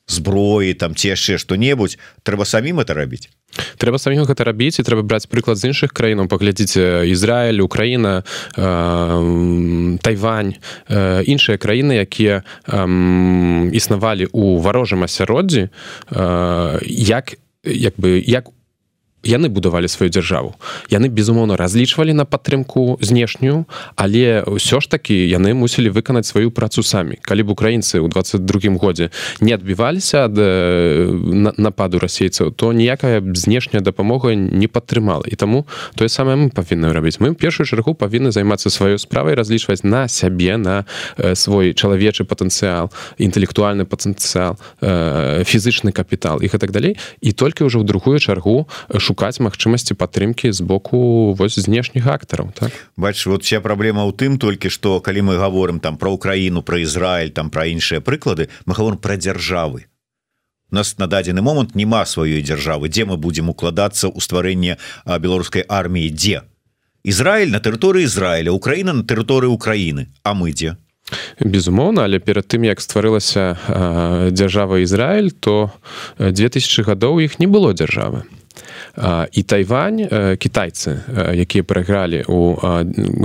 [0.09, 3.29] зброі там ці яшчэ что-небудзь трэба самім это рабіць
[3.77, 8.25] трэба самім гэта рабіць і трэба браць прыклад з іншых краінаў паглядзіце Ізраіль Украіна
[8.57, 10.57] э, Тайвань
[10.89, 18.58] э, іншыя краіны якія э, існавалі у варожым асяроддзі э, як як бы як у
[19.23, 20.55] яны будавалі сваю дзяржаву.
[20.87, 26.83] Яны безумоўна разлічвалі на падтрымку знешнюю але ўсё ж такі яны мусілі выканаць сваю працу
[26.83, 27.19] самі.
[27.21, 29.11] Калі б украінцы ў 22 годзе
[29.43, 30.35] не адбіваліся ад
[31.59, 35.27] нападу расейцаў то ніякая знешняя дапамога не падтрымала.
[35.27, 35.67] І таму
[35.99, 37.19] тое самае мы павінны рабіць.
[37.19, 40.85] Мы першую чаргу павінны займацца сваёй справай разлічваць на сябе на
[41.35, 42.87] свой чалавечы патэнцыял
[43.19, 44.55] інтэлектуальны патэнцыял
[45.43, 46.95] фізычны капітал і гэтак далей.
[47.19, 52.53] І толькі ўжо ў другую чаргу ш шукаць магчымасці падтрымкі з боку вось знешніх актараў
[52.53, 52.69] так?
[52.93, 56.77] Бач вот вся праблема ў тым толькі што калі мы гаворым там про Украіну про
[56.85, 59.89] Ізраиль там про іншыя прыклады мы гаворым про дзяржавы.
[60.69, 62.93] Нас на дадзены момант няма сваёй дзяржавы.
[62.93, 64.77] Дзе мы будзем укладацца ў стварэнне
[65.17, 66.13] беларускай арміі?
[66.13, 66.45] Дзе?
[67.01, 70.13] Ізраиль на тэрыторыі Ізраіля Украіна на тэрыторыі Украіны.
[70.21, 70.77] А мы дзе?
[71.41, 73.57] Безумоўна але перад тым як стварылася
[74.29, 75.73] дзяржава Ізраиль то
[76.21, 78.29] 2000 гадоў іх не было дзяржавы
[79.33, 82.55] і тайвань кітайцы якія прайгралі у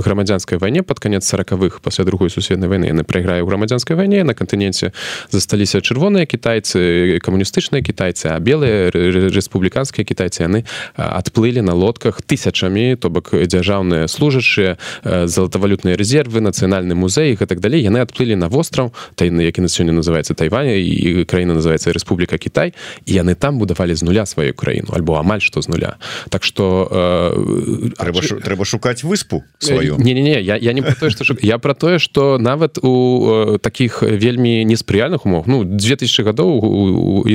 [0.01, 4.33] грамадзянскай вайне под канец сороквых пасля другой сусветнай войны яны прайграе ў грамадзянскай вайне на
[4.33, 4.91] кантыненце
[5.31, 10.65] засталіся чырвоныя кітайцы камуністычныя кітайцы а белыя рэспубліканскія кітайцы яны
[10.95, 17.83] адплылі на лодках тысячамі то бок дзяржаўныя служачыя золотавалютныя рэзервы нацыянальны музей і так далей
[17.83, 22.73] яны адплылі на востраў тайны які на сёння называется тайваня і краіна называется Рэспубліка Кітай
[23.05, 25.95] і яны там будавалі з нуля сваю краіну альбо амаль што з нуля.
[26.29, 28.41] Так что э, трэба, ш...
[28.41, 31.73] трэба шукаць выспу сваю не, не, не я, я не про тое, што я про
[31.73, 37.25] тое что нават у э, таких вельмі неспрыяльных умов ну 2000 гадоў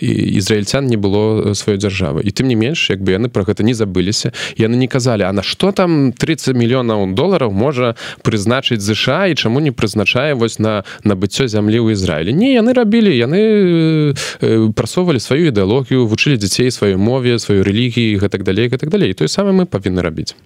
[0.00, 3.74] ізраильцян не было сваёй дзяржавы і тым не менш як бы яны про гэта не
[3.74, 9.34] забыліся яны не казалі а на что там 30 мільёнаў долараў можа прызначыць ЗША і
[9.34, 13.40] чаму не прызначае вось на набыццё зямлі ў Ізраілі не яны рабілі яны
[14.40, 19.14] э, прасоўвалі сваю ідэалогію вучылі дзяцей сваёй мове сваёй рэлігіі гэтак далей гэтак далей.
[19.18, 20.38] Тое самае мы павінны рабіць.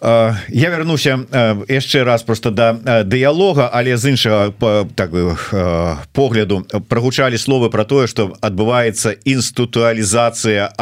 [0.00, 1.28] Я вярнуся
[1.68, 2.72] яшчэ раз просто да
[3.04, 4.48] дыялога але з іншага
[4.96, 5.12] так
[6.16, 6.64] погляду.
[6.88, 10.72] Прагучалі словы про тое что адбываецца інстытуалізацыя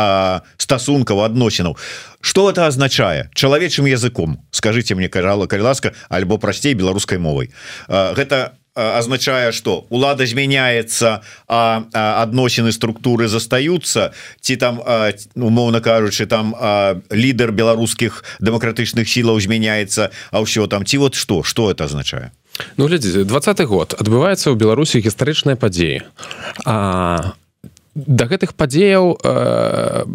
[0.54, 1.74] стасункаў адносінаў.
[2.20, 7.50] Что это означае чалавечым языком скажите мне карала калі ласка альбо прасцей беларускай мовай.
[7.88, 11.84] Гэта означае что улада змяняется а,
[12.22, 14.80] адносіны структуры застаюцца ці там
[15.34, 20.84] умоўно кажучы там а, лідар беларускіх дэмакратычных сілаў змяняецца А ўсё там.
[20.86, 21.42] Ці вот что?
[21.42, 22.30] Что это означае
[22.76, 23.94] Ну глядзі двадцатый год.
[23.98, 26.02] Адбываецца ў беларусі гістарычныя падзеі
[26.64, 27.34] а
[27.94, 30.06] да гэтых падзеяў по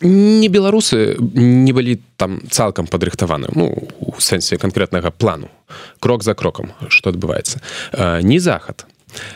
[0.00, 5.48] не беларусы не былі там цалкам падрыхтаваны ну у сэнсе канкрэтнага плану
[6.00, 7.60] крок за крокам что адбываецца
[8.22, 8.86] не захад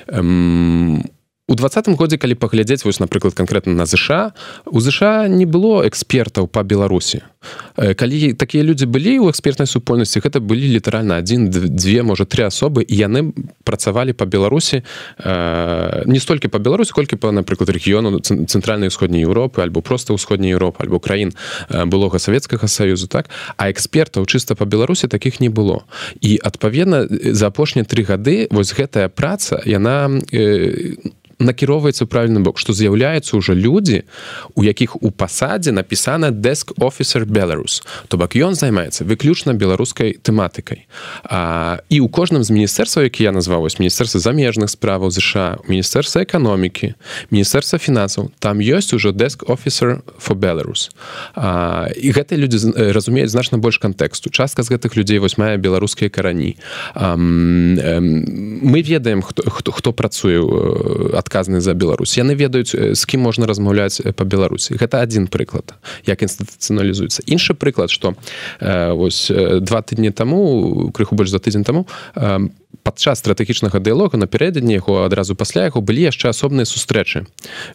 [0.08, 1.02] у
[1.50, 4.32] у двадцатым годзе калі паглядзець вось напрыклад канкрэтна на ЗША
[4.70, 7.26] у ЗША не было экспертаў по Беларусі.
[7.74, 12.86] Калі такія людзі былі ў экспертнай супольнасці гэта былі літаральна адзін дзве можа три асобы
[12.86, 13.34] яны
[13.66, 14.86] працавалі по Беларусі
[16.06, 20.86] не столькі по Беларусі колькі па напрыклад рэгіёну цэнтральнай усходняй Еўропы альбо просто ўсходняй Еўропы
[20.86, 21.34] альбо краін
[21.66, 23.26] былога савецкага саюзу так?
[23.58, 25.82] А экспертаў чыста по Беларусі таких не было.
[26.22, 32.72] І адпаведна за апошнія три гады вось гэтая праца яна не накіроўваецца правільны бок што
[32.76, 34.04] з'яўляюцца ўжо людзі
[34.54, 40.86] у якіх у пасадзе напісана деск офіцер Беларус то бок ён займаецца выключна беларускай тэматыкай.
[41.88, 46.94] І у кожным з міністэрства які я назвалось міністэрства замежных справаў ЗША міністэрства эканомікі
[47.30, 50.90] міністэрства фінансаў там ёсць ужо деск офіцер for Беларус
[51.96, 54.30] і гэтыя людзі разумеюць значна больш кантэксту.
[54.30, 56.56] Частка з гэтых людзей вось мае беларускія карані.
[56.94, 60.40] А, мы ведаем хто хто хто працуе
[61.16, 62.18] ад адказны за Беларусь.
[62.18, 64.74] Яны ведаюць з кім можна размаўляць по Беларусі.
[64.74, 67.22] Гэта один прыклад як інстытуцыяналізуецца.
[67.30, 68.18] Іншы прыклад что
[68.58, 72.50] э, вось два тыдні таму крыху больш за тыдзень таму по
[72.82, 77.26] падчас стратэгічнага дыялога напярэдадні яго адразу пасля яго былі яшчэ асобныя сустрэчы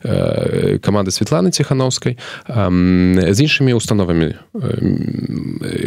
[0.04, 4.36] э, каманды Светланы ціханаўскай з іншымі установамі.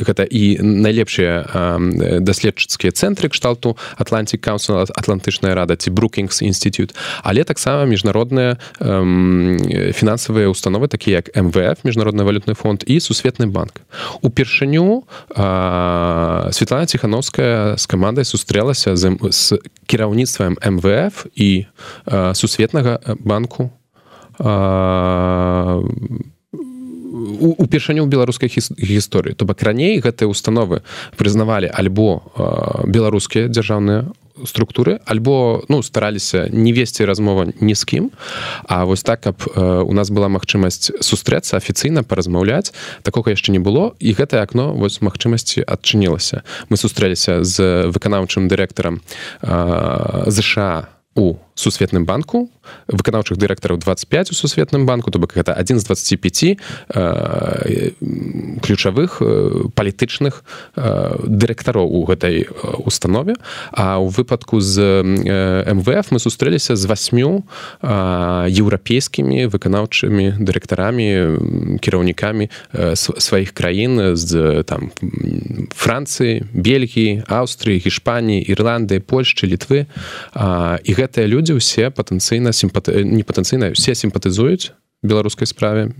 [0.09, 1.79] Гэта і найлепшыя
[2.25, 8.55] даследчыцкія цэнтры кшталту Атлантик Каунсел Атлантычная рада ці Брукінгс інстытут але так таксама міжнародныя
[9.99, 13.83] фінансавыя установы такія як мвф міжнародны валютны фонд і сусветны банк.
[14.23, 15.03] Упершыню
[16.55, 21.67] Светлана ціхановская з камандай сустрэлася з, з кіраўніцтвам мвф і
[22.35, 23.71] сусветнага банку
[27.59, 29.35] упершыню ў беларускай гісторыі.
[29.35, 30.85] То бок раней гэтыя установы
[31.17, 32.23] прызнавалі альбо
[32.87, 34.13] беларускія дзяржаўныя
[34.47, 38.11] структуры альбо ну стараліся не весці размова ні з кім.
[38.65, 42.73] А вось так каб у нас была магчымасць сустрэцца афіцыйна паразмаўляць
[43.03, 46.43] такога яшчэ не было і гэтае акно вось магчымасці адчынілася.
[46.69, 49.01] Мы сустрэліся з выканаўчым дырэктарам
[49.43, 52.51] ЗША у сусветным банку.
[52.87, 55.11] Выканаўчых дырэктараў 25 у сусветным банку.
[55.11, 56.45] То бок гэта адзін з 25
[56.95, 57.91] э,
[58.63, 60.45] ключавых э, палітычных
[60.77, 62.47] э, дырэктароў у гэтай
[62.87, 63.35] установе.
[63.73, 67.45] А ў выпадку з э, мвф мы сустрэліся з восьмю
[67.83, 67.89] э,
[68.49, 74.93] еўрапейскімі выканаўчымі дырэктарамі кіраўнікамі э, сваіх краін з там
[75.75, 83.23] францыі бельгіі аўстрыі гішпаніі ірланды польшчы літвы э, і гэтыя людзі ўсе патэнцыйна сімпат не
[83.23, 85.91] патэнцыйна усе сімпатызуюць беларускай справе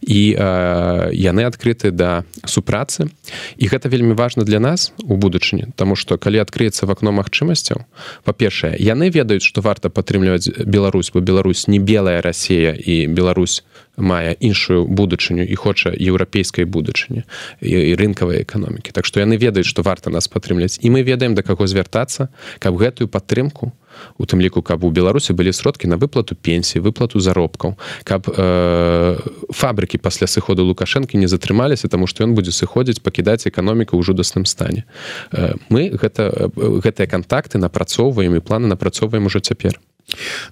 [0.00, 3.10] і э, яны адкрыты да супрацы
[3.58, 7.82] і гэта вельмі важна для нас у будучыні Таму што калі адкрыецца в акно магчымасцяў
[8.22, 13.66] па-першае яны ведаюць што варта падтрымліваць Беларусь бо Беларусь не белая Расія і Беларусь
[13.96, 17.26] мае іншую будучыню і хоча еўрапейскай будучыні
[17.58, 21.34] і, і рынкавай эканомікі Так што яны ведаюць што варта нас падтрымляць і мы ведаем
[21.34, 22.30] да каго звяртацца
[22.62, 23.85] каб гэтую падтрымку у
[24.26, 29.18] тым ліку каб у беларусі былі сродкі на выплату пенсіі выплату заробкаў каб э,
[29.50, 34.44] фабрыкі пасля сыходу лукашэнкі не затрымаліся таму што ён будзе сыходзіць пакідаць эканоміку ў жудасным
[34.44, 34.84] стане.
[35.32, 39.80] Э, мы гэта гэтыя кантакты напрацоўваем і планы напрацоўваем ужо цяпер.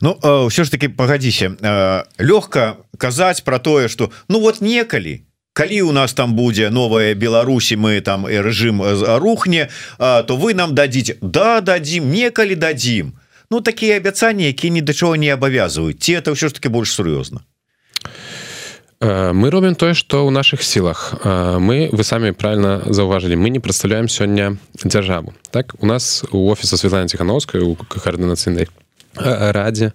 [0.00, 1.54] Ну ўсё ж таки пагадзіся
[2.18, 5.22] лёгка казаць про тое что ну вот некалі
[5.54, 8.82] калі у нас там будзе новая Беларусі мы там і рэжым
[9.22, 13.14] рухне то вы нам дадзіце да дадзім некалі дадзім
[13.50, 16.92] Ну такія абяцанні які ні да чого не абавязваюць ці это ўсё ж таки больш
[16.92, 17.44] сур'ёзна
[19.04, 21.14] мы робім тое што ў наших сілах
[21.60, 26.76] мы вы самі правильно заўважылі мы не прадстаўляем сёння дзяржаву так у нас у офіса
[26.76, 28.68] Светлана ціхановскай у каардынацыйнай
[29.16, 29.92] радзе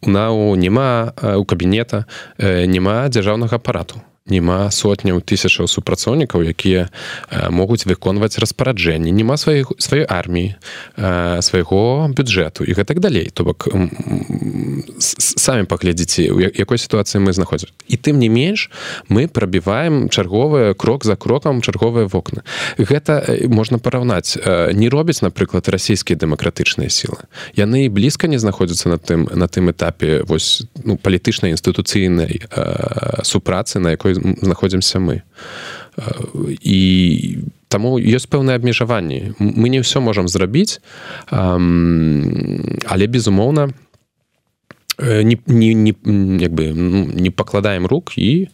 [0.00, 2.04] у нау няма у кабінета
[2.38, 6.86] няма дзяржаўнага апарату няма сотняў тысячаў супрацоўнікаў якія
[7.50, 9.10] могуць выконваць распараджэнні.
[9.10, 10.54] Няма сваіх сваёй арміі
[11.42, 13.34] свайго бюджэту і гэтак далей.
[13.34, 13.66] То бок
[15.02, 17.74] самі паглядзіце у якой сітуацыі мы знаходзім.
[17.90, 18.70] І тым не менш
[19.10, 22.46] мы прабіваем чарговыя крок за крокам чарговыя вокны.
[22.78, 24.38] Гэта можна параўнаць
[24.72, 27.26] не робяць напрыклад расійскія дэмакратычныя сілы.
[27.58, 32.46] Яны блізка не знаходзяцца на тым на тым этапе вось ну, палітычнай інстытуцыйнай
[33.26, 35.22] супрацы на якой знаходзімся мы.
[36.62, 36.80] І
[37.68, 40.80] таму ёсць пэўныя абмежаванні мы не ўсё можам зрабіць
[41.32, 43.72] але безумоўна
[45.00, 45.92] не, не, не,
[46.40, 48.48] як бы не пакладаем рук і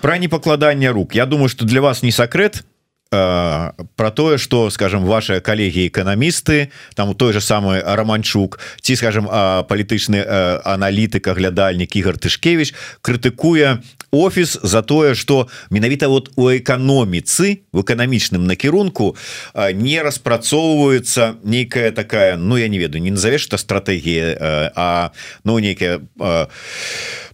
[0.00, 1.14] пра непакладанне рук.
[1.14, 2.64] Я думаю что для вас не сакрэт
[3.10, 8.96] Э, про тое что скажем ваши коллеги эканамісты там у той же самый романчук ці
[8.96, 16.50] скажем палітычны э, аналітык аглядальнік Ігор тышкевич крытыкуе офіс за тое что менавіта вот у
[16.50, 19.16] эканоміцы в эканамічным накірунку
[19.54, 24.36] э, не распрацоўваецца нейкая такая Ну я не ведаю не назовеш это стратегія
[24.76, 25.12] а
[25.44, 26.00] ну нейкія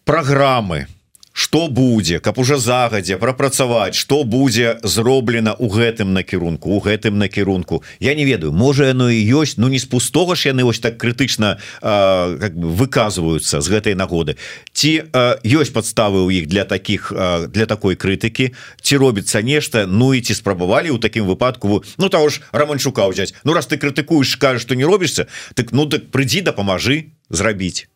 [0.04, 0.86] программы
[1.34, 7.82] что будзе каб уже загадзя прапрацаваць что будзе зроблена у гэтым накірунку у гэтым накірунку?
[7.98, 10.94] Я не ведаю можа яно і ёсць Ну не з пустого ж яны вось так
[10.96, 14.38] крытычна как бы выказваюцца з гэтай нагоды.
[14.72, 15.10] Ці
[15.42, 17.10] ёсць подставы у іх для таких
[17.50, 18.54] для такой крытыкі?
[18.80, 19.86] Ці робіцца нешта?
[19.86, 23.34] Ну і ці спрабавалі у такім выпадку Ну того ж романчука ўзяць?
[23.42, 27.90] Ну раз ты крытыкуеш кажаш что не робішся так ну так прыйдзі дапамажы зрабіць.
[27.90, 27.93] Э,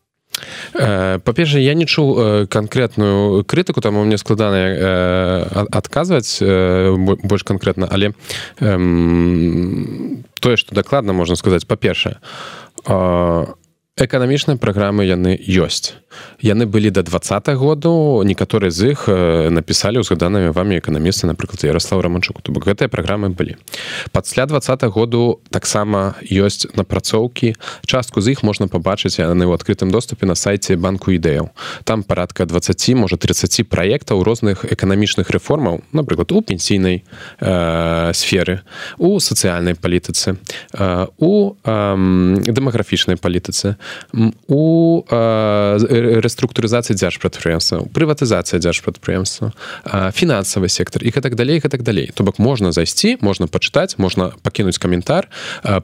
[0.73, 8.13] па-першае я не чуў э, канкрэтную крытыку там мне складана э, адказваць больш канкрэтна але
[10.39, 12.17] тое што дакладна можна сказаць па-першае
[13.99, 15.93] эканамічныя праграмы яны ёсць.
[16.41, 17.19] Яны былі до два
[17.55, 19.07] году некаторыя з іх
[19.51, 23.57] напісалі узгаданымі вами эканамісты напрыклад Ярослав раманчук то бок гэтыя праграмы былі.
[24.11, 24.59] Пасля два
[24.89, 27.55] году таксама ёсць напрацоўкі.
[27.85, 31.49] Частку з іх можна пабачыць яны ў адкрытым доступе на сайце банку ідэяў.
[31.83, 37.03] Там парадка 20 можа 30 праектаў розных эканамічных рэформаў напрыклад у пенсійнай
[37.39, 38.61] э, сферы
[38.97, 40.37] у сацыяльнай палітыцы
[40.73, 41.95] э, у э,
[42.47, 43.75] дэмаграфічнай палітыцы
[44.47, 49.53] у рэструктурызацыі дзяржпрадпрыемства прыватызацыя дзяржпрадпрыемства
[50.11, 54.77] фінансавы сектор і так далей так далей то бок можна зайсці можна пачытаць можна пакінуць
[54.77, 55.29] каментар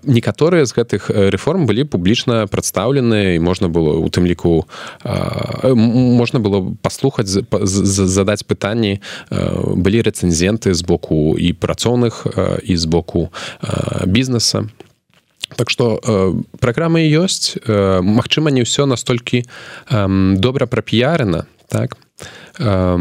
[0.04, 4.68] некаторыя з гэтых рэформ былі публічна прадстаўлены і можна было у тым ліку
[5.04, 12.28] можна было паслухаць задаць пытанні былі рэцэнзенты з боку і працоўных
[12.64, 13.30] і з боку
[14.06, 14.68] бізнеса
[15.54, 20.08] Так што э, праграмы ёсць э, Мачыма не ўсё настолькі э,
[20.42, 21.98] добра прапіярена так?
[22.60, 22.96] Э,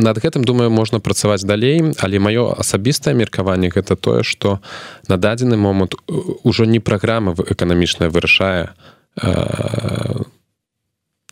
[0.00, 1.94] над гэтым думаю можна працаваць далей.
[2.00, 4.60] Але маё асабістае меркаванне гэта тое што
[5.08, 5.94] на дадзены момант
[6.42, 8.74] ужо не праграма эканамічная вырашае
[9.22, 10.24] э,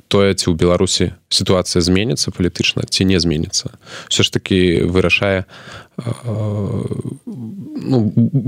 [0.09, 3.77] тое ці ў беларусі сітуацыя зменіцца палітычна ці не зменіцца
[4.09, 5.45] все ж таки вырашае
[7.77, 7.97] ну,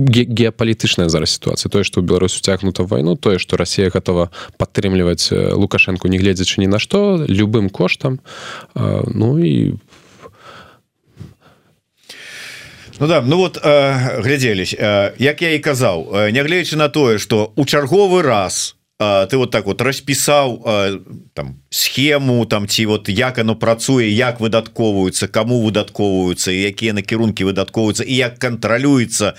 [0.08, 5.30] ге геапалітычная зараз сітуацыя тое што ў беларусь уцягнута вайну тое што Росія готова падтрымліваць
[5.32, 8.20] лукашэнку не гледзячы ні на што любым коштам
[8.74, 9.76] ну і
[13.00, 17.16] Ну да ну вот э, глядзелись э, як я і казаў э, нягледзячы на тое
[17.16, 20.60] что у чарговы раз у ты вот так вот распісаў
[21.32, 28.04] там схему там ці вот як оно працуе як выдатковваюцца кому выдатковваюцца якія накірункі выдатковваюцца
[28.04, 29.32] і як кантралюецца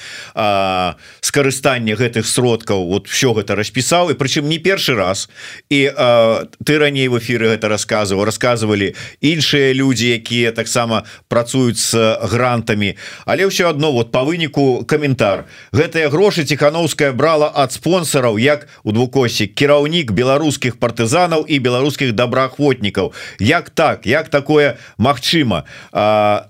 [1.22, 2.89] скарыстанне гэтых сродкаў.
[2.89, 5.30] Вот все гэта распісаў і прычым не першы раз.
[5.70, 12.18] І а, ты раней в эфиры гэта рассказываў рассказывалі іншыя людзі якія таксама працуюць з
[12.26, 18.68] грантамі але ўсё одно вот по выніку каментар гэтыя грошы ціхановская брала ад спонсораў як
[18.84, 23.14] у двукосі кіраўнік беларускіх партызанаў і беларускіх добраахвотнікаў.
[23.39, 24.06] Як так?
[24.06, 25.64] Як такое Мачыма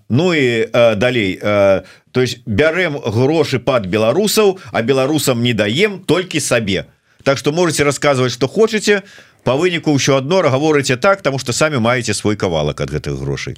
[0.10, 6.00] Ну і а, далей а, то есть бярем грошы под беларусаў а беларусам не даем
[6.00, 6.86] толькі сабе.
[7.24, 9.04] Так что можете рассказывать что хочете
[9.44, 13.58] по выніку ўсё одно гаворыце так потому что самі маеце свой кавалак от гэтых грошай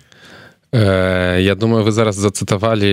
[0.74, 2.89] Я думаю вы зараз зацытавалі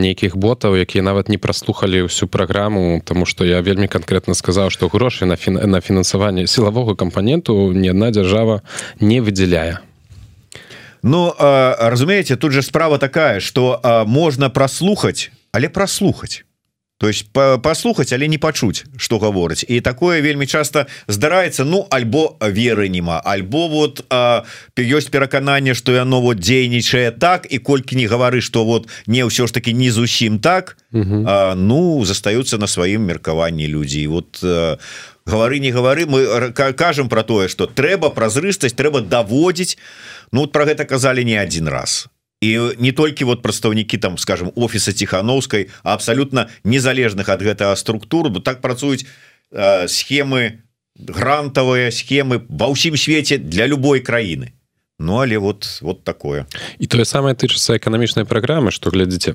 [0.00, 4.88] нейкіх ботаў якія нават не праслухалі ўсю праграму тому что я вельмі конкретно сказаў что
[4.88, 5.60] грошы на фін...
[5.68, 8.64] на фінансаванне сілавога кампаненту ни одна дзяржава
[9.04, 9.84] не выдзяляе.
[11.02, 16.48] Ну разумееце тут же справа такая что можна праслухаць але праслухаць
[17.00, 22.36] то есть послухаць але не пачуць что гаворыць і такое вельмі часто здараецца Ну альбо
[22.44, 24.04] веры нема альбо вот
[24.76, 29.48] ёсць перакананне что яно вот дзейнічае так і колькі не гавары что вот не ўсё
[29.48, 34.44] ж таки не зусім так а, ну застаюцца на сваім меркаванні людзей вот
[35.24, 39.78] гавары не гавары мы кажам про тое что трэба празрыстасць трэба даводзіць
[40.32, 42.06] Ну про гэта казалі не один раз
[42.40, 48.40] і не толькі вот прадстаўнікі там скажем офіса ціхановскай абсалютна незалежных ад гэтага структуру бо
[48.40, 49.04] так працуюць
[49.52, 50.64] э, схемы
[50.96, 54.52] грантавыя схемы ва ўсім свеце для любой краіны
[55.00, 56.44] Ну але вот вот такое.
[56.78, 59.34] І тое самае тычыцца эканамічнай праграмы что глядзіце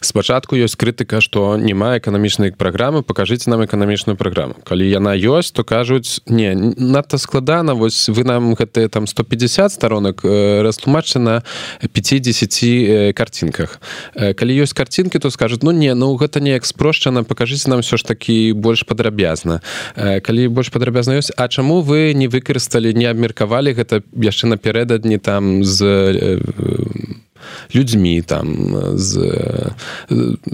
[0.00, 4.56] спачатку ёсць крытыка што няма эканамічнай праграмы покажыце нам эканамічную праграму.
[4.64, 10.24] Калі яна ёсць то кажуць не надта складана вось вы нам гэтыя там 150 сторонок
[10.24, 11.42] э, растлумачце на
[11.80, 13.80] 50 картинках.
[14.14, 18.04] Калі ёсць картинки то скажуць ну не ну гэта неяк спрошчана покажыце нам все ж
[18.04, 19.60] такі больш падрабязна
[19.96, 25.64] калі больш падрабязна ёсць А чаму вы не выкарысталі не абмеркавалі гэта яшчэ напярэдадні там
[25.64, 26.40] з
[27.74, 28.46] людзьмі там
[28.98, 29.10] з,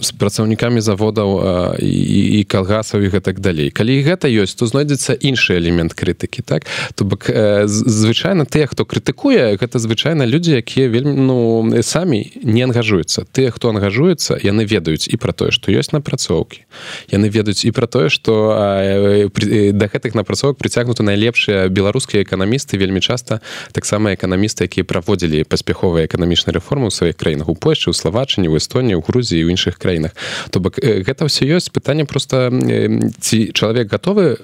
[0.01, 3.70] з працаўнікамі заводаў і, і калгасаў і гэтак далей.
[3.70, 6.66] Калі гэта ёсць то знойдзецца іншы элемент крытыкі так?
[6.95, 7.26] То бок
[7.66, 11.39] звычайна тыя хто крытыкуе гэта звычайна людзі якія вельмі ну
[11.82, 13.26] самі не ангажуюцца.
[13.32, 16.62] Тыя хто ангажуецца яны ведаюць і пра тое што ёсць напрацоўкі.
[17.11, 18.55] Яны ведаюць і пра тое што
[19.74, 23.41] да гэтых напрацовак прыцягнуты найлепшыя беларускія эканамісты вельмі часта
[23.72, 28.57] таксама эканамісты якія праводзілі паспяховыя эканамічныя рэформы у сваіх краінах у Польшы у славачыні у
[28.57, 30.14] Эстоніі у Грузіі у іншых краінах.
[30.51, 32.51] То бок гэта ўсё ёсць пытанне просто
[33.20, 34.39] ці чалавек гатовы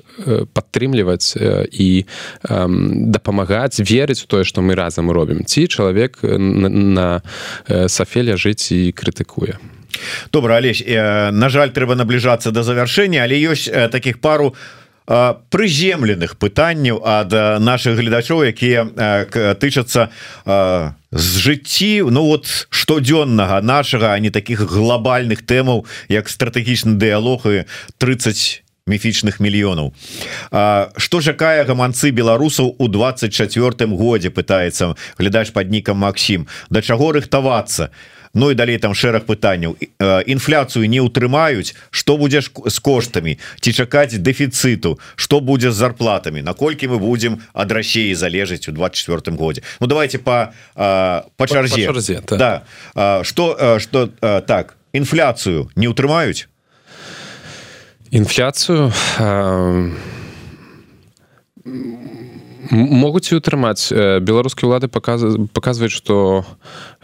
[0.50, 1.36] падтрымліваць
[1.70, 2.06] і
[3.14, 7.06] дапамагаць верыць у тое што мы разам робім ці чалавек на, на
[7.88, 9.58] сафеля жыць і крытыкуе.
[10.32, 17.00] Добра алесь на жаль трэба набліжацца да завяршэння але ёсць таких пару у прыземленых пытанняў
[17.04, 18.88] ад наших гледачоў якія
[19.60, 20.08] тычацца
[21.12, 27.64] з жыцці Ну вот штодзённага нашага а не таких глобальных тэмаў як стратэгічны дыалог і
[27.98, 29.92] 30 міфічных мільёнаў.
[30.96, 37.88] Что жакае гаманцы беларусаў у 24 годзе пытаецца глядач под нікам Макссім да чаго рыхтавацца
[38.34, 39.78] Ну і далей там шэраг пытанняў.
[40.26, 43.38] Інфляцыю не ўтрымаюць что будзеш з коштамі?
[43.60, 44.98] Ці чакаць дэфіцыту?
[45.16, 46.42] Что будзе з зарплатамі?
[46.42, 49.62] Наколькі мы будзем ад рассеі залежыць у 24 годзе?
[49.80, 51.86] Ну давайте по по чарзе.
[52.94, 53.22] да.
[53.22, 54.08] Что что
[54.46, 56.46] так інфляцыю не ўтрымаюць?
[58.10, 58.92] Інфляцыю
[62.70, 66.44] могуць і утрымаць беларускія ўлады паказваюць што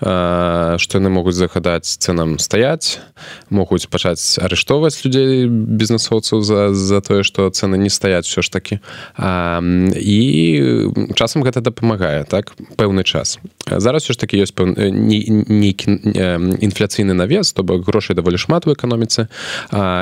[0.00, 2.98] што яны могуць загадаць цэнам стаяць
[3.50, 8.80] могуць пачаць арыштоўваць людзей бізнесоўцаў за, за тое што цэны не стаяць все ж такі
[9.20, 10.20] і
[11.14, 13.38] часам гэта дапамагае так пэўны час.
[13.66, 15.86] Зараз все ж такі ёсць нейкі
[16.64, 19.28] інфляцыйны навес то бок грошай даволі шмат у эканоміцы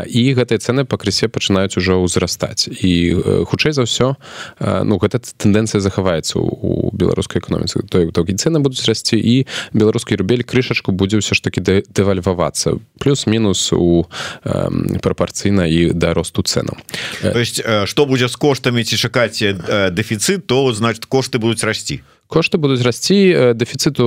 [0.06, 2.68] і гэтыя цэны пакрысе пачынаюць ужо ўзрастаць.
[2.68, 4.14] І хутчэй за ўсё
[4.60, 5.18] ну гэта
[5.48, 7.82] тэндэнцыя захаваецца у беларускай эканоміцы.
[7.88, 12.76] Той токі цены будуць расці і беларус беларускі рубель крышачку будзе ўсё ж таки дэвальвавацца.
[13.00, 14.04] Плюс-мінус у
[14.44, 16.76] э, прапарцыйна і да росту цэнаў.
[17.22, 22.60] То есть что будзе з коштамі ці чакаць дэфіцыт то значит кошты будуць расці кошты
[22.60, 24.04] будуць расці дэфіцыту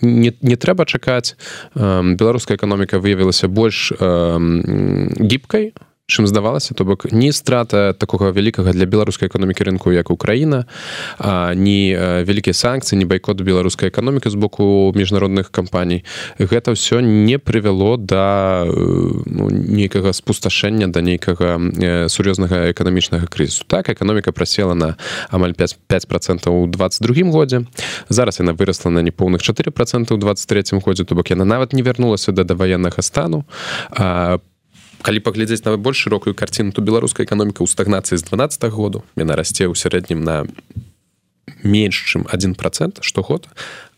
[0.00, 1.34] не, не трэба чакаць.
[1.74, 5.74] Беларуская эканоміка выявілася больш гібкай.
[5.74, 10.68] у чым здавалася то бок ні страта такога вялікага для беларускай эканомікі рынку як Украіна
[11.56, 11.96] ні
[12.28, 16.04] вялікія санкцыі не байкот беларускай эканомікі з боку міжнародных кампаній.
[16.38, 21.56] Гэта ўсё не прывяло да ну, нейкага спусташэння да нейкага
[22.12, 23.64] сур'ёзнага эканамічнага крызісу.
[23.66, 24.96] Так эканоміка прасела на
[25.30, 27.64] амаль 5 5 процентаў у 22 годзе.
[28.08, 31.82] Зараз яна вырасла на непоўных 4 процент у 23 годзе то бок яна нават не
[31.82, 33.44] вярнулася да даваеннага стану.
[33.96, 34.51] По
[35.02, 38.98] калі паглядзець на больш шырокую карціну то беларуская эканоміка ў стагнацыі з 12 -го году
[39.16, 40.46] яна расце ў сярэднім на
[41.62, 43.48] менш чым один процент штогод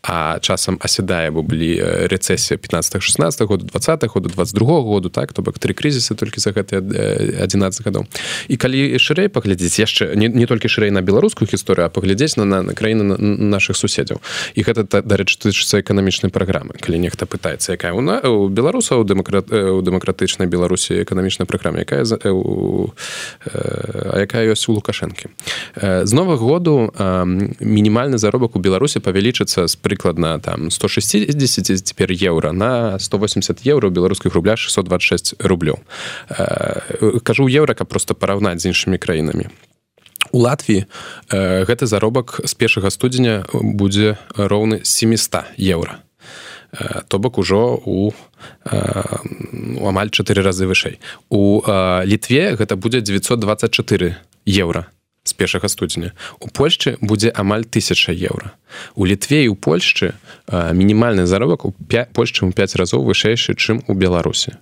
[0.05, 5.59] а часам асядае бо былі рэцэсія 15-16 году 20 году 22 году так то бок
[5.59, 6.81] три крызісы толькі за гэтыя
[7.41, 8.05] 11 гадоў.
[8.47, 12.45] І калі шырэй паглядзець яшчэ не, не толькі шырэй на беларускую гісторыю а паглядзець на,
[12.45, 13.17] на, на краіны на,
[13.57, 14.21] наших суседзяў.
[14.53, 16.77] І гэта дарэчы тычыцца эканамічнай праграмы.
[16.77, 22.05] Калі нехта пытаецца якая у на у беларусаў дэмакрат у дэмакратычнай беларусі эканамічнай праграме якая
[22.05, 22.93] за у,
[23.49, 25.33] а якая ёсць у лукашэнкі.
[25.81, 26.93] З новых году
[27.59, 33.89] мінімальны заробак у беларусі павялічыцца з пры прыкладна там 160 цяпер еўра на 180 еўра
[33.89, 35.79] беларускіх рубля 626 рублёў.
[36.29, 39.47] Э, кажу еўра каб просто параўнаць з іншымі краінамі.
[40.31, 40.85] У Латвіі
[41.31, 46.03] э, гэты заробак з першага студзеня будзе роўны 700 еўра.
[46.73, 48.11] Э, то бок ужо у
[49.79, 50.99] у амаль чатыры разы вышэй.
[51.29, 51.63] У
[52.05, 54.85] літве гэта будзе 924 еўра
[55.25, 56.13] з першага студзеня.
[56.39, 58.53] У польшчы будзе амаль тысяча еўра.
[58.95, 60.13] У літве і у польшчы
[60.47, 61.73] мінімальны заробак у
[62.13, 64.61] польшчы у 5 разоў вышэйшы чым у беларусі.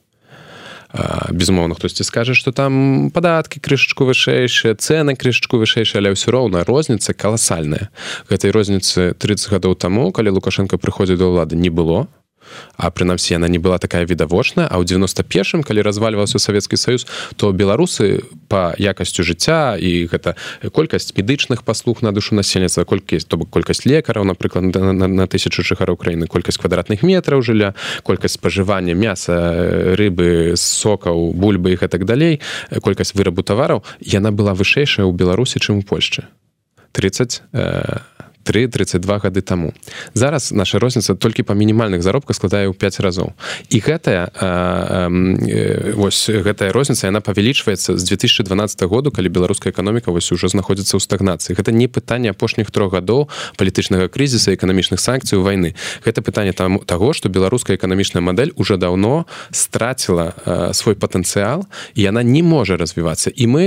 [1.31, 7.11] Безумоўна хтосьці скажа что там падаткі крышачку вышэйшыя цены крышачку вышэйшыя але ўсё роўна розніца
[7.17, 7.91] каласальная.
[8.29, 12.07] Гэтай розніцы 30 гадоў таму калі лукашенко прыходзіць да ўлады не было
[12.77, 17.51] а прынамсі яна не была такая відавочная а ў 91 калі развальваўся савецкі саюз то
[17.51, 20.35] беларусы по якасцю жыцця і гэта
[20.71, 25.25] колькасць медычных паслуг на душу насельніцтва колькі то бок колькасць лекараў напрыклад на, на, на
[25.27, 27.73] тысячу жыхараў краіны колькасць квадратных метраў жылля
[28.03, 32.41] колькасць спажывання мяса рыбы сокаў бульбы і так далей
[32.81, 33.83] колькасць вырабу тавараў.
[33.99, 36.27] Яна была вышэйшая ў беларусі чым у польшчы.
[36.93, 37.97] 30 э,
[38.43, 39.73] 3-32 гады таму.
[40.13, 43.33] Зараз наша розніца толькі па мінімальных заробках складае ў 5 разоў.
[43.69, 44.29] І гэтая
[45.95, 51.01] вось гэтая розніца яна павялічваецца з 2012 году калі беларуская эканоміка вось уже знаходзіцца ў
[51.01, 51.55] стагнацыі.
[51.55, 55.75] Гэта не пытанне апошніх трох гадоў палітычнага крызіса эканамічных санкцый войны
[56.05, 60.33] гэта пытанне там таго што беларуская эканамічная мадэль уже даўно страціла
[60.73, 61.65] свой патэнцыял
[61.95, 63.29] і яна не можа развівацца.
[63.29, 63.63] І мы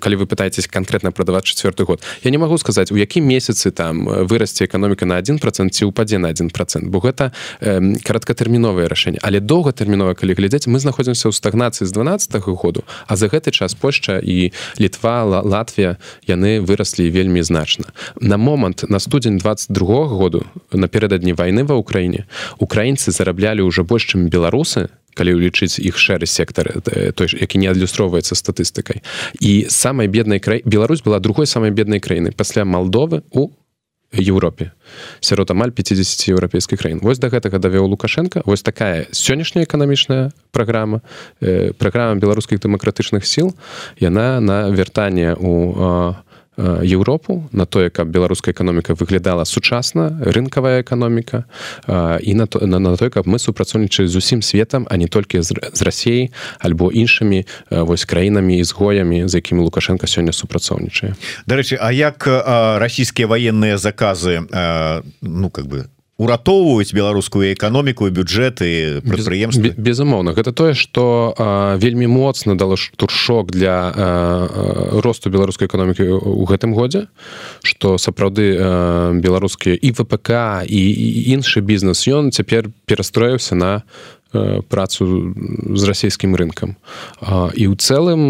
[0.00, 3.95] калі вы пытаетесь конкретно прадаваць четверт год я не могу сказаць у якім месяцы там
[3.96, 6.88] там вырасце эканоміка на один процент ці упадзе на один процент.
[6.88, 9.18] Бо гэта э, кароткатэрміновае рашэнне.
[9.22, 13.50] Але доўгатэрмінова калі глядзець мы знаходзімся ў стагнацыі з 12 -го году а за гэты
[13.50, 17.84] час Польшча і літва Латвія яны выраслі вельмі значна.
[18.20, 22.24] На момант на студзень 22 -го году напердадні войны ва ўкраіне
[22.58, 27.72] украінцы зараблялі ўжо больш чым беларусы калі ўлічыць іх шэры сектар э, той які не
[27.72, 29.00] адлюстроўваецца статыстыкай.
[29.40, 33.48] І самай беднай край Беларусь была другой самай беднай краіны пасля Малдовы у
[34.12, 34.70] Еўропе
[35.20, 38.42] сярод амаль 50 еўрапейскіх краін вось да гэтага давёў лукашенко.
[38.46, 41.02] Вось такая сённяшняя эканамічная праграма
[41.40, 43.54] э, праграма беларускіх дэмакратычных сіл.
[43.98, 46.14] Яна на вяртанне у
[46.58, 51.44] Еўропу на тое каб беларуская эканоміка выглядала сучасна рынкавая эканоміка
[52.20, 55.42] і на то на, на той каб мы супрацоўнічалі з усім светом а не толькі
[55.42, 61.14] з, з рассеяй альбо іншымі вось краінамі ізгоямі за якімі лукашенко сёння супрацоўнічае.
[61.46, 62.26] Дарэчы А як
[62.80, 64.46] расійскія военные заказы
[65.20, 65.86] ну как бы
[66.16, 70.32] уратоўваюць беларускую эканоміку бюджэты прадпрыемства без, безумоўна.
[70.32, 71.36] Гэта тое что
[71.76, 77.12] вельмі моцна дало штуршок для а, росту беларускай эканомікі у гэтым годзе
[77.60, 78.56] что сапраўды
[79.20, 83.82] беларускія і ВПК і, і іншы бізнес ён цяпер перастроіўся на
[84.68, 85.32] працу
[85.74, 86.76] з расійскім рынкам.
[87.54, 88.22] І ў цэлым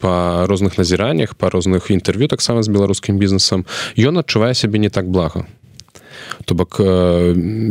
[0.00, 3.64] па розных назіраннях па розных інтэрв'ю таксама з беларускім бізнесам
[3.96, 5.44] ён адчувае сябе не так блага
[6.44, 6.80] то бок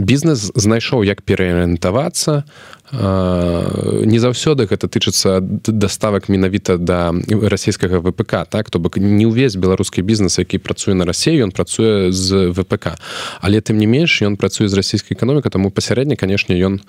[0.06, 2.44] бізнес знайшоў як пераарыентавацца
[2.92, 8.70] не заўсёды гэта тычыцца даставак менавіта да расійскага ВПК так?
[8.70, 12.98] То бок не ўвесь беларускі бізнес які працуе на рассею ён працуе з ВПК
[13.42, 16.82] але тым не менш ён працуе з расійскай эканоміка таму пасярэдне канешне ён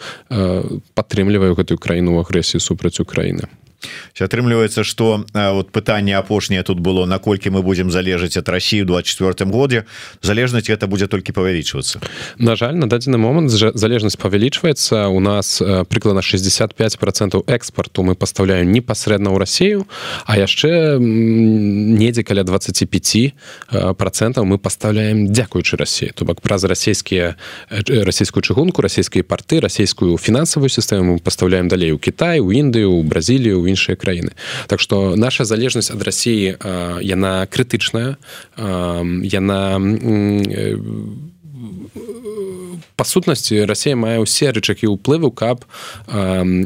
[0.95, 3.49] падтрымлівае гэтую краіну ў агрэсіі супраць Україніны
[4.21, 9.85] атрымліваецца что вот пытанне апошняе тут было наколькі мы будем залежаць от России 24 годзе
[10.23, 12.01] залежнасць это будзе толькі павялічвацца
[12.39, 18.73] на жаль на дадзены момант залежнасць павялічваецца у нас прыкладна 65 процентов экспорту мы поставляем
[18.73, 19.87] непасрэдна ў Россию
[20.27, 23.35] а яшчэ недзе каля 25
[23.97, 26.13] процентов мы поставляем дзякуючы России.
[26.15, 27.37] То бок праз расійскія
[27.71, 33.63] расійскую чыгунку расійскія порты расійскую фінансавую сістэму поставляем далей у Кітай у Індыю у Бразілію
[33.71, 34.35] іншыя краіны.
[34.67, 36.59] Так што наша залежнасць ад рассіі
[37.03, 38.19] яна крытычная
[39.25, 39.61] яна
[42.97, 45.65] па сутнасці Расія мае ўсе рычакі ўплыву каб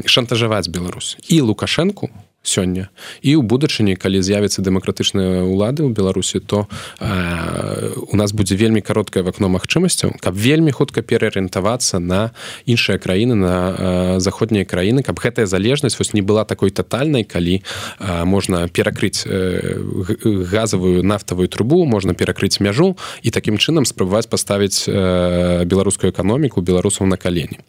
[0.05, 1.17] шантажаваць Беларусь.
[1.29, 2.09] І лукашэнку
[2.45, 2.89] сёння.
[3.21, 6.69] І ў будучыні калі з'явіцца дэмакратычныя ўлады ў беларусі то
[7.01, 12.31] э, у нас будзе вельмі кароткае вакно магчымасцяў каб вельмі хутка пераарыентавацца на
[12.65, 17.61] іншыя краіны на э, заходнія краіны каб гэтая залежнасць вось не была такой тотальнай калі
[17.61, 19.81] э, можна перакрыць э,
[20.23, 27.07] газавую нафтавую трубу можна перакрыць мяжу і такім чынам спрабаваць паставіць э, беларускую эканоміку беларусаў
[27.07, 27.59] на калені.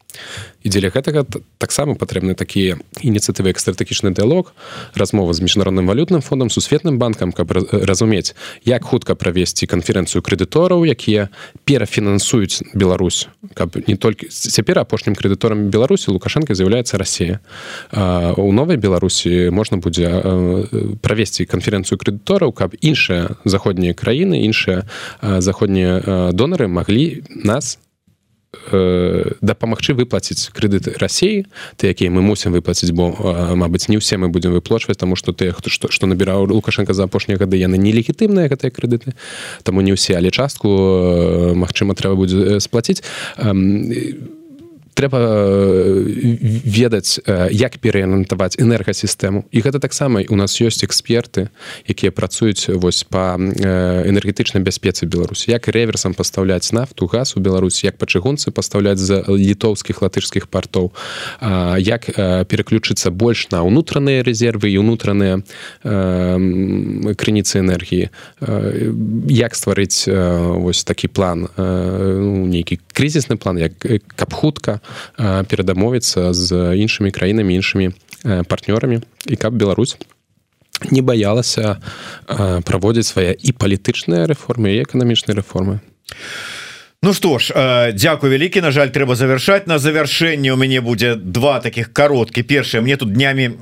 [0.62, 1.22] І дзеля гэтага
[1.58, 4.50] таксама патрэбны такія ініцыятывы як стратэгічны дыалог
[4.94, 11.28] размова з міжнародным валютным фондам сусветным банкам каб разумець як хутка правесці канферэнцыю крэдытораў якія
[11.64, 17.40] перафінансуюць Беларусь каб не толькі цяпер апошнім крэдыторам беларусі лукашенко з'яўляецца Росія
[18.36, 20.10] у новай беларусі можна будзе
[21.00, 24.84] правесці канферэнцыю крэдытораў каб іншыя заходнія краіны іншыя
[25.22, 27.85] заходнія донары маглі нас Э,
[29.40, 31.46] дапамагчы выплаціць крэдыты рассіі
[31.76, 33.12] ты якія мы мусім выплаціць бо
[33.56, 37.04] Мабыць не ўсе мы будзем выплачваць таму што ты хто што, што набіраў лукашенко за
[37.04, 39.14] апошнія гады яны нелегітымныя гэтыя крэдыты.
[39.62, 43.02] Таму не ўсе але частку Мачыма трэба будзе сплаціць
[44.96, 45.20] трэба
[46.64, 47.20] ведаць
[47.52, 49.44] як пераарыентаваць энергасістэму.
[49.52, 51.52] І гэта таксама у нас ёсць эксперты
[51.84, 55.52] якія працуюць вось па энергетычнай бяспецы беларусі.
[55.52, 60.92] Як реверсам пастаўляць нафту газ у беларусі як па чыгунцы пастаўляць за літоўскіх латышскіх партоў
[61.76, 62.08] як
[62.48, 65.44] пераключыцца больш на ўнутраныя резервы і ўнутраныя
[67.20, 68.08] крыніцы энергіі.
[69.28, 73.76] Як стварыць вось такі план ну, нейкі крызісны план як
[74.16, 74.80] каб хутка
[75.16, 77.92] перадамовіцца з іншымі краінамі іншымі
[78.48, 79.02] партнёрамі.
[79.26, 79.96] І каб Беларусь
[80.90, 81.80] не баялася
[82.64, 85.80] праводзіць свае і палітычныя рэформы і эканамічныя рэформы.
[87.02, 87.52] Ну што ж
[87.92, 92.42] дзякуй вялікі на жаль трэба завершаць на завяршэнне у мяне будзе два таких кароткі.
[92.42, 93.52] Першае мне тут днямі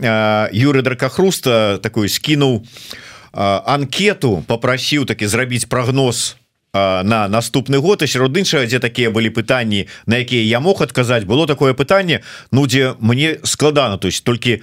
[0.55, 2.63] юры дракахруста такую скінуў
[3.35, 6.37] анкету попрасіў такі зрабіць прогноз
[6.75, 11.25] на наступны год і сярод іншага дзе такія былі пытанні на якія я мог адказаць
[11.25, 12.21] было такое пытанне
[12.51, 14.63] Ну дзе мне складана то есть толькі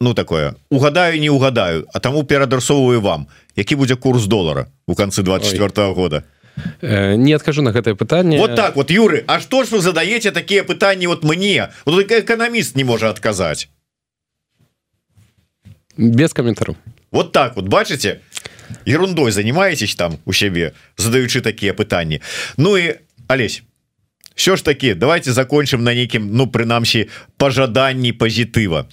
[0.00, 3.26] ну такое угадаю не угадаю а таму перадрасоўваю вам
[3.56, 6.22] які будзе курс долара у канцы 24 -го года
[6.82, 8.38] э, не адкажу на гэтае пытанне.
[8.38, 11.68] Вот так вот Юры А што ж вы задаеце такія пытанні вот мне?
[11.84, 13.68] Вот эканаміст не можа адказаць
[15.96, 16.76] без каментару
[17.10, 18.20] вот так вот бачыце
[18.86, 22.20] ерундой занимаетесь там у сябе задаючы такія пытанні.
[22.56, 22.94] Ну і
[23.28, 23.62] Олесь
[24.34, 28.88] все ж таки давайте закончим на нейкім ну прынамсі пожаданні пазітыва.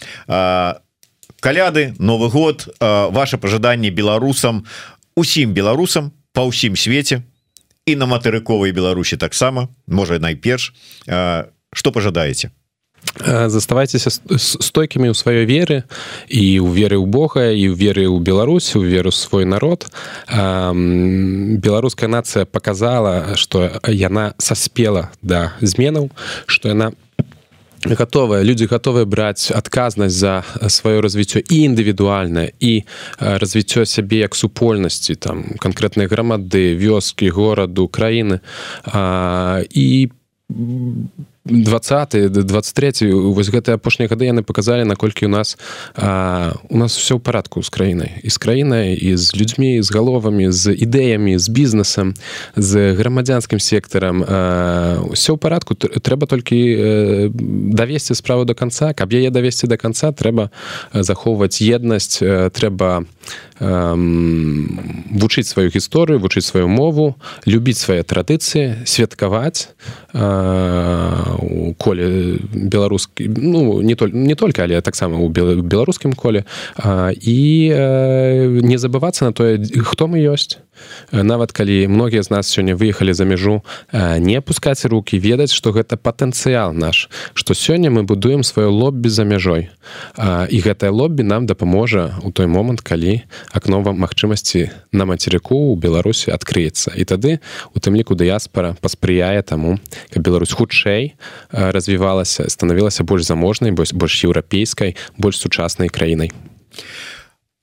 [1.40, 4.66] Каляды Новы год ваше пожаданне беларусам
[5.16, 7.24] усім беларусам по ўсім свеце
[7.86, 10.74] і на матэрыковай Беларусі таксама можа найперш.
[11.74, 12.52] Что пожадаете
[13.26, 15.84] заставайцеся стойкімі ў сваёй веры
[16.30, 19.90] і ў веры ў Бога і ў веры ў Беларусь у веру свой народ.
[20.30, 26.12] Беларуская нацыя показала что яна саспела да зменаў
[26.46, 26.94] что яна
[27.86, 32.84] готовая люди готовы браць адказнасць за сваё развіццё і індывідуальнае і
[33.20, 38.40] развіццё сябе як супольнасці там канкрэтныя грамады вёскі гораду краіны
[39.74, 40.10] і
[41.37, 45.58] по 20 23 вось гэтыя апошнія гады яны показалі наколькі у нас
[45.96, 49.90] а, у нас все ў парадку з краінай і з краінай і з людзьмі з
[49.92, 52.14] галовамі з ідэямі з бізнесам
[52.56, 54.22] з грамадзянскім сектарам
[55.12, 56.60] все ў парадку трэба толькі
[57.74, 58.94] давесці справу до конца.
[58.94, 60.50] Каб яе давесці до конца трэба
[60.94, 62.20] захоўваць еднасць
[62.54, 63.06] трэба
[65.18, 69.70] вучыць сваю гісторыю вучыць сваю мову любіць свае традыцыі святкаваць.
[70.14, 71.37] У
[71.78, 76.46] коле беларускі ну не только не только але таксама у беларускім коле.
[76.76, 80.60] А, і э, не забывацца на тое хто мы ёсць
[81.12, 83.64] нават калі многія з нас сёння выехалі за мяжу
[83.94, 89.24] не пускаць руки ведаць что гэта патэнцыял наш что сёння мы будуем сваё лоббі за
[89.24, 89.70] мяжой.
[90.50, 93.22] І гэтае лоббі нам дапаможа у той момант калі
[93.52, 96.94] акнова магчымасці на мацерыку у беларусі адкрыецца.
[96.96, 97.40] І тады
[97.74, 99.80] у тым ліку дыяспора паспрыяе таму
[100.14, 101.16] каб Беларусь хутчэй
[101.52, 106.32] развівалася станавілася больш заможнай больш больш еўрапейскай больш сучаснай краінай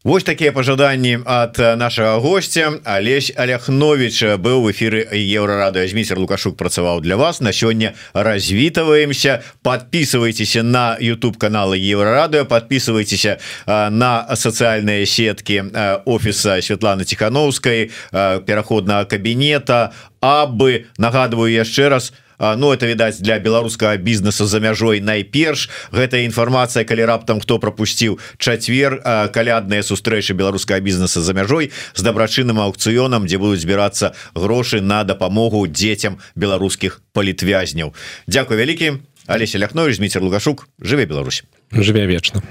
[0.04, 7.00] Вось такія пожаданні от нашага гостя Алесь Аляхнович быў в эфиры еўрарады змейцер лукашук працаваў
[7.00, 7.40] для вас.
[7.40, 15.72] На сёння развітываемся подписывайтеся на YouTube каналы еўрарадыо подписывайтеся на сацыяльныя сеткі
[16.04, 19.92] офіса Святланы тихохановскай пераходнага кабінета.
[20.20, 25.70] Абы нагадываю яшчэ раз у Ну это відаць для беларускага бізнесу за мяжой найперш.
[25.92, 29.00] Гэтая інфармацыя калі раптам хто пропусціў чацвер
[29.32, 35.66] калядныя сустрэчы беларускага бізнеса за мяжой з дабрачынным аукцыёнам дзе будуць збірацца грошы на дапамогу
[35.66, 37.94] дзецям беларускіх палітвязняў
[38.26, 38.92] Дякую вялікі.
[39.26, 40.68] Алеся ляхнович Зміцер лугашук.
[40.80, 41.44] Жыве Беларусь.
[41.72, 42.42] Жыве вечна